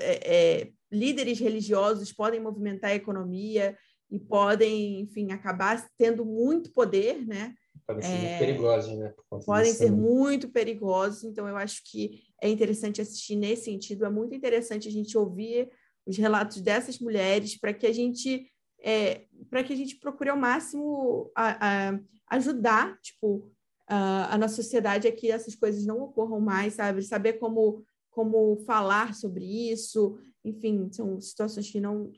é, 0.00 0.60
é, 0.60 0.72
líderes 0.90 1.38
religiosos 1.38 2.12
podem 2.12 2.40
movimentar 2.40 2.90
a 2.90 2.96
economia 2.96 3.76
e 4.10 4.18
podem, 4.18 5.00
enfim, 5.00 5.30
acabar 5.32 5.86
tendo 5.96 6.24
muito 6.24 6.72
poder, 6.72 7.26
né? 7.26 7.54
Podem 7.86 8.02
ser 8.02 8.08
muito 8.08 8.26
é, 8.26 8.38
perigosos, 8.38 8.98
né? 8.98 9.14
Podem 9.44 9.72
ser 9.72 9.90
muito 9.90 10.48
perigosos, 10.48 11.24
então 11.24 11.46
eu 11.46 11.56
acho 11.56 11.82
que 11.84 12.22
é 12.42 12.48
interessante 12.48 13.00
assistir 13.00 13.36
nesse 13.36 13.64
sentido, 13.64 14.04
é 14.04 14.10
muito 14.10 14.34
interessante 14.34 14.88
a 14.88 14.90
gente 14.90 15.16
ouvir 15.16 15.70
os 16.06 16.16
relatos 16.16 16.60
dessas 16.62 16.98
mulheres 16.98 17.58
para 17.58 17.74
que 17.74 17.86
a 17.86 17.92
gente 17.92 18.50
é, 18.80 19.26
para 19.50 19.62
que 19.64 19.72
a 19.72 19.76
gente 19.76 19.96
procure 19.96 20.30
ao 20.30 20.36
máximo 20.36 21.30
a, 21.34 21.90
a 21.90 22.00
ajudar 22.30 22.98
tipo 23.00 23.50
a, 23.88 24.34
a 24.34 24.38
nossa 24.38 24.56
sociedade 24.56 25.08
a 25.08 25.12
que 25.12 25.30
essas 25.30 25.54
coisas 25.54 25.84
não 25.86 26.00
ocorram 26.02 26.40
mais, 26.40 26.74
sabe? 26.74 27.02
Saber 27.02 27.34
como 27.34 27.84
como 28.10 28.56
falar 28.66 29.14
sobre 29.14 29.44
isso, 29.70 30.18
enfim, 30.44 30.90
são 30.90 31.20
situações 31.20 31.70
que 31.70 31.80
não 31.80 32.12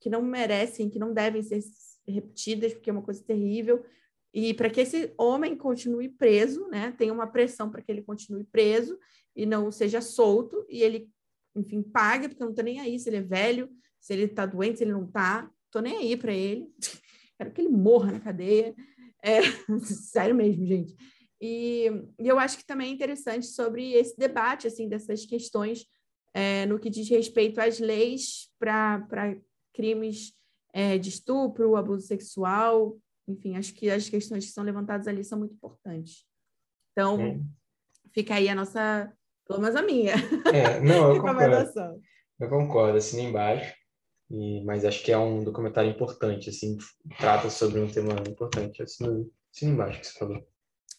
que 0.00 0.10
não 0.10 0.22
merecem, 0.22 0.90
que 0.90 0.98
não 0.98 1.14
devem 1.14 1.42
ser 1.42 1.60
repetidas, 2.06 2.74
porque 2.74 2.90
é 2.90 2.92
uma 2.92 3.02
coisa 3.02 3.24
terrível. 3.24 3.82
E 4.32 4.52
para 4.52 4.68
que 4.68 4.80
esse 4.80 5.14
homem 5.16 5.56
continue 5.56 6.08
preso, 6.08 6.68
né, 6.68 6.92
tem 6.98 7.10
uma 7.10 7.26
pressão 7.26 7.70
para 7.70 7.80
que 7.80 7.90
ele 7.90 8.02
continue 8.02 8.44
preso 8.44 8.98
e 9.34 9.46
não 9.46 9.72
seja 9.72 10.00
solto, 10.00 10.64
e 10.68 10.82
ele, 10.82 11.08
enfim, 11.56 11.82
pague, 11.82 12.28
porque 12.28 12.42
eu 12.42 12.46
não 12.46 12.52
estou 12.52 12.64
nem 12.64 12.80
aí 12.80 12.98
se 12.98 13.08
ele 13.08 13.16
é 13.16 13.22
velho, 13.22 13.70
se 13.98 14.12
ele 14.12 14.24
está 14.24 14.44
doente, 14.44 14.78
se 14.78 14.84
ele 14.84 14.92
não 14.92 15.04
está, 15.04 15.50
estou 15.66 15.80
nem 15.80 15.96
aí 15.96 16.16
para 16.16 16.34
ele. 16.34 16.68
Quero 17.38 17.50
que 17.50 17.60
ele 17.60 17.70
morra 17.70 18.12
na 18.12 18.20
cadeia. 18.20 18.74
É, 19.24 19.40
sério 20.12 20.34
mesmo, 20.34 20.66
gente. 20.66 20.94
E, 21.40 21.90
e, 22.18 22.28
eu 22.28 22.38
acho 22.38 22.58
que 22.58 22.66
também 22.66 22.90
é 22.90 22.94
interessante 22.94 23.46
sobre 23.46 23.92
esse 23.92 24.16
debate, 24.16 24.66
assim, 24.66 24.88
dessas 24.88 25.24
questões 25.24 25.86
é, 26.34 26.66
no 26.66 26.78
que 26.78 26.90
diz 26.90 27.08
respeito 27.08 27.60
às 27.60 27.78
leis 27.78 28.50
para 28.58 29.36
crimes 29.72 30.34
é, 30.72 30.98
de 30.98 31.08
estupro, 31.08 31.76
abuso 31.76 32.06
sexual, 32.06 32.96
enfim, 33.26 33.56
acho 33.56 33.72
que 33.72 33.90
as 33.90 34.08
questões 34.08 34.44
que 34.44 34.52
são 34.52 34.64
levantadas 34.64 35.08
ali 35.08 35.24
são 35.24 35.38
muito 35.38 35.54
importantes. 35.54 36.26
Então, 36.92 37.20
é. 37.20 37.40
fica 38.12 38.34
aí 38.34 38.48
a 38.48 38.54
nossa, 38.54 39.10
pelo 39.46 39.60
menos 39.60 39.76
a 39.76 39.82
minha. 39.82 40.14
É, 40.52 40.80
não, 40.80 41.14
eu 41.14 41.22
concordo. 41.22 42.02
eu 42.40 42.48
concordo, 42.48 42.98
assim 42.98 43.28
embaixo. 43.28 43.74
E, 44.34 44.64
mas 44.64 44.84
acho 44.84 45.04
que 45.04 45.12
é 45.12 45.18
um 45.18 45.44
documentário 45.44 45.90
importante, 45.90 46.50
assim, 46.50 46.76
trata 47.18 47.48
sobre 47.48 47.78
um 47.80 47.88
tema 47.88 48.14
importante, 48.28 48.82
assim, 48.82 49.30
assim 49.52 49.68
embaixo 49.68 50.00
que 50.00 50.06
você 50.08 50.18
falou. 50.18 50.48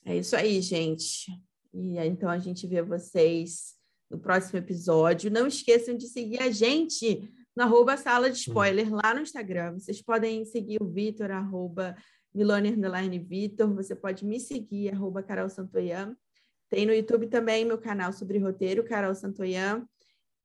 É 0.06 0.16
isso 0.16 0.36
aí, 0.38 0.62
gente. 0.62 1.30
E 1.74 1.98
então 1.98 2.30
a 2.30 2.40
gente 2.40 2.66
vê 2.66 2.82
vocês 2.82 3.76
no 4.10 4.18
próximo 4.18 4.58
episódio. 4.58 5.30
Não 5.30 5.48
esqueçam 5.48 5.98
de 5.98 6.08
seguir 6.08 6.42
a 6.42 6.50
gente 6.50 7.30
no 7.54 7.64
arroba 7.64 7.98
sala 7.98 8.32
de 8.32 8.38
spoiler 8.38 8.90
lá 8.90 9.14
no 9.14 9.20
Instagram. 9.20 9.74
Vocês 9.74 10.02
podem 10.02 10.46
seguir 10.46 10.82
o 10.82 10.88
Vitor, 10.88 11.30
arroba 11.32 11.94
Milone 12.34 13.20
Vitor. 13.20 13.74
Você 13.76 13.94
pode 13.94 14.26
me 14.26 14.40
seguir, 14.40 14.94
arroba 14.94 15.22
Carol 15.22 15.50
Santoyan. 15.50 16.16
Tem 16.70 16.86
no 16.86 16.94
YouTube 16.94 17.28
também 17.28 17.66
meu 17.66 17.78
canal 17.78 18.14
sobre 18.14 18.38
roteiro, 18.38 18.86
Carol 18.86 19.14
Santoyan. 19.14 19.86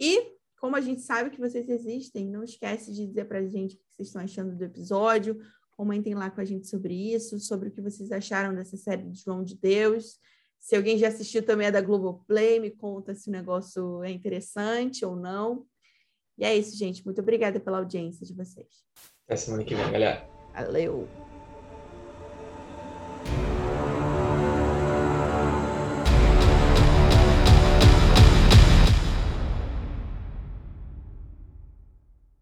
E 0.01 0.40
como 0.61 0.77
a 0.77 0.81
gente 0.81 1.01
sabe 1.01 1.31
que 1.31 1.41
vocês 1.41 1.69
existem, 1.69 2.29
não 2.29 2.45
esquece 2.45 2.93
de 2.93 3.07
dizer 3.07 3.25
para 3.25 3.39
a 3.39 3.47
gente 3.47 3.75
o 3.75 3.79
que 3.79 3.95
vocês 3.95 4.09
estão 4.09 4.23
achando 4.23 4.55
do 4.55 4.63
episódio. 4.63 5.41
Comentem 5.73 6.15
lá 6.15 6.31
com 6.31 6.41
a 6.41 6.45
gente 6.45 6.69
sobre 6.69 6.93
isso, 6.95 7.41
sobre 7.41 7.71
o 7.71 7.73
que 7.73 7.81
vocês 7.81 8.13
acharam 8.13 8.55
dessa 8.55 8.77
série 8.77 9.05
de 9.05 9.23
João 9.23 9.43
de 9.43 9.57
Deus. 9.57 10.19
Se 10.59 10.77
alguém 10.77 10.99
já 10.99 11.09
assistiu 11.09 11.43
também 11.43 11.69
a 11.69 11.71
da 11.71 11.81
Globoplay, 11.81 12.61
me 12.61 12.71
conta 12.71 13.15
se 13.15 13.31
o 13.31 13.33
negócio 13.33 14.05
é 14.05 14.11
interessante 14.11 15.03
ou 15.03 15.17
não. 15.17 15.65
E 16.37 16.45
é 16.45 16.55
isso, 16.55 16.77
gente. 16.77 17.03
Muito 17.07 17.23
obrigada 17.23 17.59
pela 17.59 17.79
audiência 17.79 18.27
de 18.27 18.35
vocês. 18.35 18.85
Até 19.25 19.37
semana 19.37 19.65
que 19.65 19.75
vem, 19.75 19.91
galera. 19.91 20.29
Valeu. 20.53 21.09